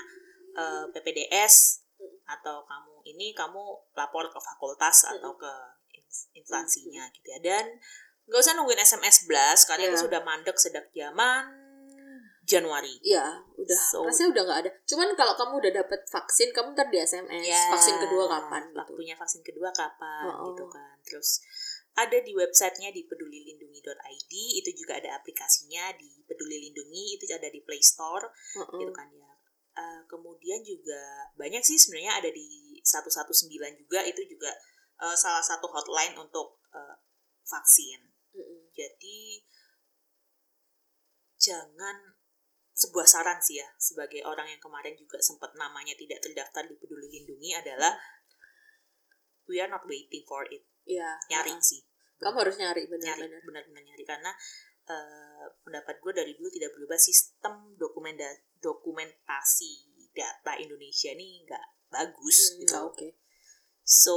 [0.56, 1.84] eh, PPDS
[2.24, 3.60] atau kamu ini kamu
[3.92, 5.52] lapor ke fakultas atau ke
[6.32, 7.64] instansinya gitu ya dan
[8.26, 9.90] nggak usah nungguin SMS blast karena Iya.
[9.92, 11.44] itu sudah mandek sejak zaman
[12.46, 13.80] Januari Iya, udah.
[13.90, 14.70] So- rasanya udah nggak ada.
[14.86, 17.42] Cuman kalau kamu udah dapat vaksin, kamu ntar di SMS.
[17.42, 18.70] Ya, Vaksin kedua kapan?
[18.70, 18.78] Gitu.
[18.78, 20.44] Waktunya vaksin kedua kapan Oh, oh.
[20.54, 20.94] gitu kan.
[21.02, 21.42] Terus
[21.98, 27.58] ada di websitenya di pedulilindungi.id itu juga ada aplikasinya di Peduli Lindungi itu ada di
[27.66, 28.78] Play Store Heeh.
[28.78, 29.32] gitu kan ya.
[29.76, 31.02] Eh, kemudian juga
[31.34, 34.54] banyak sih sebenarnya ada di 119 juga itu juga
[34.98, 36.96] eh, salah satu hotline untuk eh,
[37.42, 38.00] vaksin.
[38.34, 38.68] Mm-mm.
[38.70, 39.40] Jadi
[41.36, 42.16] jangan
[42.76, 47.08] sebuah saran sih ya sebagai orang yang kemarin juga sempat namanya tidak terdaftar di Peduli
[47.08, 47.96] Lindungi adalah
[49.48, 51.16] we are not waiting for it Iya.
[51.32, 51.64] nyari heeh.
[51.64, 51.80] sih
[52.16, 53.40] Kamu harus nyari benar-benar.
[53.44, 54.32] benar-benar nyari karena
[54.86, 58.28] eh, pendapat gue dari dulu tidak berubah sistem dokumenta
[58.60, 59.72] dokumentasi
[60.12, 63.08] data Indonesia ini nggak bagus Hmm, gitu oke.
[63.86, 64.16] So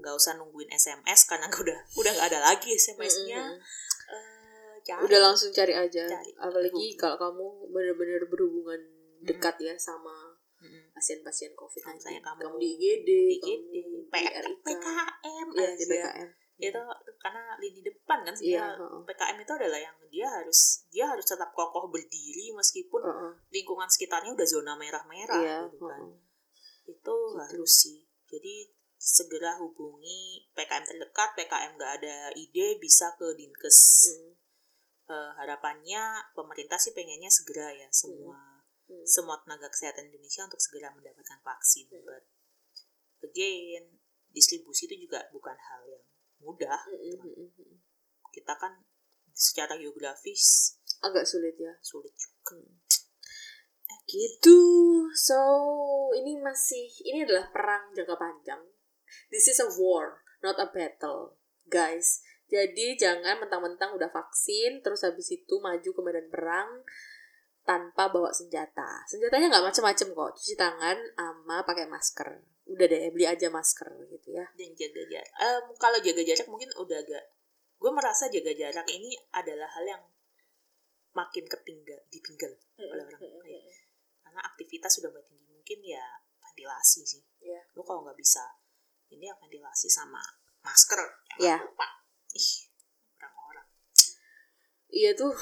[0.00, 3.60] nggak usah nungguin SMS karena udah udah nggak ada lagi SMS-nya Mm-mm.
[4.10, 5.00] Eh, cari.
[5.04, 6.08] Udah langsung cari aja.
[6.08, 6.32] Cari.
[6.34, 8.80] Apalagi kalau kamu benar-benar berhubungan
[9.20, 10.32] dekat ya sama
[10.90, 11.96] pasien-pasien COVID-19.
[11.96, 14.64] Misalnya kamu kamu di IGD, di kamu di RIK.
[14.66, 16.10] PKM Iya, di aja.
[16.10, 16.28] PKM.
[16.60, 16.76] itu
[17.16, 19.00] karena lini depan kan sebenarnya heeh.
[19.08, 20.60] PKM itu adalah yang dia harus
[20.92, 23.00] dia harus tetap kokoh berdiri meskipun
[23.48, 26.04] lingkungan sekitarnya udah zona merah-merah Iya, gitu kan
[26.84, 33.78] itu harus sih jadi segera hubungi PKM terdekat PKM nggak ada ide bisa ke dinkes
[34.12, 34.30] Mm.
[35.10, 39.02] Eh, harapannya pemerintah sih pengennya segera ya semua Mm.
[39.02, 42.06] semua tenaga kesehatan Indonesia untuk segera mendapatkan vaksin Hmm.
[42.06, 42.24] but
[43.26, 43.98] again
[44.30, 46.04] distribusi itu juga bukan hal yang
[46.38, 47.76] mudah Mm, mm, mm, mm.
[48.30, 48.86] kita kan
[49.34, 51.72] secara geografis Agak sulit ya.
[51.80, 52.60] sulit juga
[54.06, 54.60] Gitu.
[55.14, 55.40] So,
[56.14, 58.62] ini masih ini adalah perang jangka panjang.
[59.30, 62.22] This is a war, not a battle, guys.
[62.50, 66.82] Jadi jangan mentang-mentang udah vaksin terus habis itu maju ke medan perang
[67.62, 69.06] tanpa bawa senjata.
[69.06, 70.30] Senjatanya nggak macam-macam kok.
[70.34, 72.42] Cuci tangan sama pakai masker.
[72.70, 74.46] Udah deh beli aja masker gitu ya.
[74.54, 77.24] dan jaga jarak Em, kalau jaga jarak mungkin udah agak
[77.80, 80.02] gue merasa jaga jarak ini adalah hal yang
[81.10, 83.58] makin ketinggal ditinggal oleh orang lain
[84.30, 86.06] karena aktivitas sudah mulai tinggi mungkin ya
[86.38, 87.58] ventilasi sih Iya.
[87.74, 88.46] lo kalau nggak bisa
[89.10, 90.22] ini ya ventilasi sama
[90.62, 91.02] masker
[91.42, 91.58] Iya.
[91.58, 91.86] lupa
[92.30, 92.50] ih
[93.18, 93.66] orang-orang
[94.86, 95.34] Iya tuh.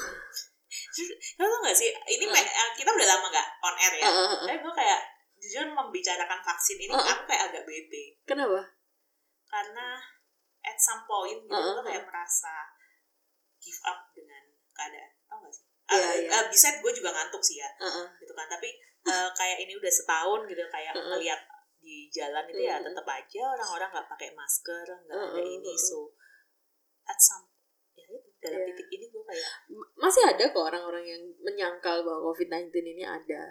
[1.36, 4.28] lo tau gak sih ini eh, kita udah lama nggak on air ya Uh, uh,
[4.32, 4.46] uh.
[4.48, 5.00] tapi gue kayak
[5.36, 7.12] jujur membicarakan vaksin ini Uh, uh.
[7.12, 8.72] aku kayak agak bete Kenapa?
[9.44, 10.00] karena
[10.64, 12.72] at some point gitu Uh, uh, gue kayak merasa
[13.60, 16.30] give up dengan keadaan tau gak sih Iya, Eh, iya.
[16.36, 18.04] eh, bisa gue juga ngantuk sih ya Uh-uh.
[18.20, 18.68] gitu kan tapi
[19.04, 21.16] eh, kayak ini udah setahun gitu kayak Uh-uh.
[21.16, 21.40] ngeliat
[21.78, 25.80] di jalan itu ya tetap aja orang-orang nggak pakai masker nggak ada Uh-uh, ini uh-uh.
[25.80, 26.12] so
[27.04, 27.48] at some
[27.96, 28.04] ya
[28.38, 28.66] dalam Iya.
[28.70, 29.48] titik ini gue kayak
[29.96, 33.42] masih ada kok orang-orang yang menyangkal bahwa COVID-19 ini ada.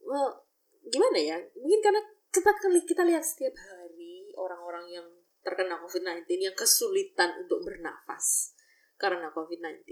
[0.00, 0.46] Well,
[0.86, 1.36] gimana ya?
[1.52, 2.50] Mungkin karena kita
[2.86, 5.06] kita lihat setiap hari orang-orang yang
[5.42, 8.54] terkena COVID-19 yang kesulitan untuk bernafas
[8.96, 9.84] karena COVID-19.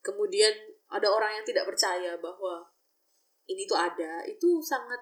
[0.00, 0.52] Kemudian
[0.88, 2.64] ada orang yang tidak percaya bahwa
[3.46, 5.00] ini tuh ada, itu sangat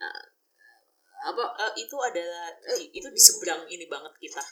[0.00, 0.24] uh,
[1.26, 4.42] apa eh, itu adalah di- itu di seberang ini banget kita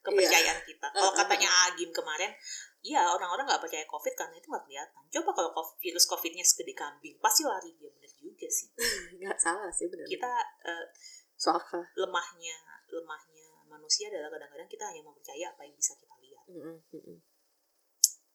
[0.00, 2.32] kepercayaan kita kalau Uh, uh, katanya Agim kemarin
[2.80, 6.72] ya orang-orang nggak percaya covid karena itu nggak kelihatan coba kalau COVID- virus covidnya segede
[6.76, 8.68] kambing pasti lari dia bener juga sih
[9.20, 10.04] nggak salah sih benar.
[10.04, 10.32] kita
[10.68, 10.84] eh,
[11.36, 11.80] soal apa?
[11.96, 12.56] lemahnya
[12.88, 17.18] lemahnya manusia adalah kadang-kadang kita hanya mempercaya apa yang bisa kita lihat Mm-mm, mm-mm.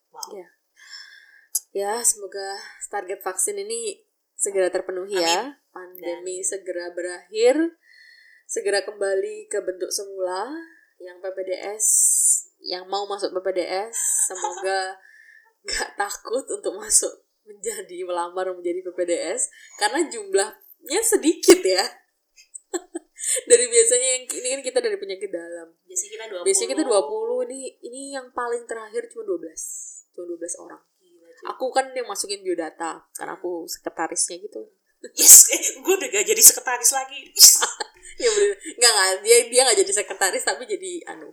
[0.10, 0.50] wow Iya.
[1.70, 2.58] Ya, semoga
[2.90, 4.02] target vaksin ini
[4.34, 5.54] segera terpenuhi ya.
[5.70, 7.78] Pandemi Dan- segera berakhir.
[8.50, 10.50] Segera kembali ke bentuk semula.
[11.00, 11.86] Yang PPDS,
[12.60, 13.96] yang mau masuk PPDS,
[14.28, 15.00] semoga
[15.70, 19.48] gak takut untuk masuk menjadi melamar menjadi PPDS
[19.80, 21.88] karena jumlahnya sedikit ya.
[23.50, 26.46] dari biasanya yang ini kan kita dari penyakit dalam Biasanya kita 20.
[26.46, 30.82] biasanya kita 20 ini ini yang paling terakhir cuma 12 cuma 12 orang.
[31.48, 34.64] Aku kan yang masukin biodata karena aku sekretarisnya gitu
[35.16, 37.32] Yes, eh, gue udah gak jadi sekretaris lagi.
[38.20, 41.32] ya bener nggak nggak dia dia nggak jadi sekretaris tapi jadi anu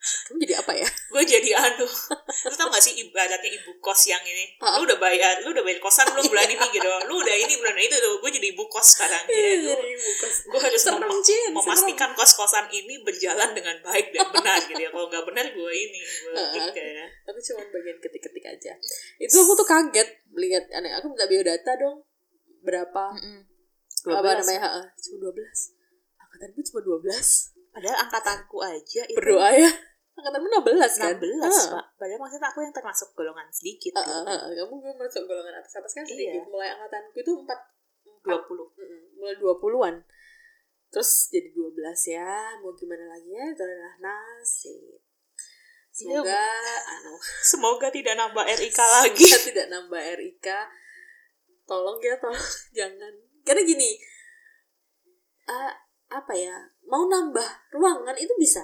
[0.00, 0.88] kamu jadi apa ya?
[1.12, 1.84] Gue jadi anu.
[1.84, 4.56] Lu tau gak sih ibaratnya ibu kos yang ini?
[4.56, 6.88] Lu udah bayar lu udah bayar kosan belum bulan ini gitu.
[7.04, 9.24] Lu udah ini bulan itu tuh gue jadi ibu kos sekarang.
[9.28, 9.76] Ya,
[10.24, 14.88] gue harus Serem, mem- memastikan kos kosan ini berjalan dengan baik dan benar gitu ya.
[14.88, 17.06] Kalau nggak benar gue ini gue kick ya.
[17.28, 18.72] Tapi cuma bagian ketik-ketik aja.
[19.20, 22.00] Itu aku tuh kaget lihat aneh aku minta biodata dong.
[22.64, 23.12] Berapa?
[24.08, 24.48] Apa 12.
[24.48, 24.88] namanya?
[24.96, 25.76] Cuma 12
[26.16, 27.04] angkatanku cuma 12
[27.70, 29.18] padahal angkatanku aja itu.
[29.20, 29.70] Berdoa ya
[30.20, 31.12] angkatanmu 16 kan?
[31.16, 31.66] 16 Ah.
[31.74, 31.84] pak.
[31.96, 34.12] Padahal maksudnya aku yang termasuk golongan sedikit Ah, gitu.
[34.22, 36.38] ah, ah, kamu belum masuk golongan atas atas kan sedikit.
[36.38, 36.46] Iya.
[36.46, 37.48] mulai angkatanku itu 4
[38.20, 39.96] 20 Mm-mm, mulai 20-an
[40.90, 41.72] terus jadi 12
[42.06, 42.32] ya.
[42.58, 43.44] Mau gimana lagi ya?
[43.48, 45.00] Itu adalah nasib.
[45.90, 46.42] Semoga
[46.86, 47.14] anu.
[47.40, 49.22] Semoga tidak nambah RIK lagi.
[49.22, 50.46] kita tidak nambah RIK
[51.64, 52.36] tolong ya tolong.
[52.76, 53.12] Jangan.
[53.40, 53.96] Karena gini
[55.46, 55.72] ah,
[56.10, 56.54] apa ya?
[56.84, 58.62] Mau nambah ruangan itu bisa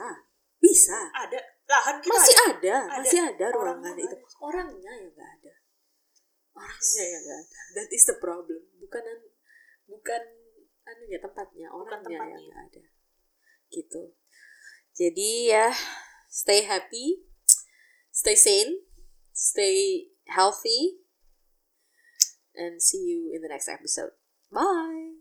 [0.63, 0.99] bisa.
[1.13, 1.39] Ada.
[1.67, 2.47] Lahan kita masih ada.
[2.47, 2.99] ada, Ada.
[3.03, 4.17] masih ada ruangan itu.
[4.39, 5.53] orangnya yang nggak ada.
[6.55, 7.61] Orangnya yang nggak ada.
[7.75, 8.61] That is the problem.
[8.79, 9.31] Bukan an-
[9.91, 10.23] bukan
[10.87, 11.67] anunya tempatnya.
[11.75, 12.47] Orangnya yang tempatnya.
[12.47, 12.83] nggak ada.
[13.69, 14.03] Gitu.
[14.97, 15.69] Jadi ya
[16.31, 17.27] stay happy
[18.09, 18.81] stay sane
[19.37, 21.05] stay healthy
[22.57, 24.17] and see you in the next episode.
[24.49, 25.21] Bye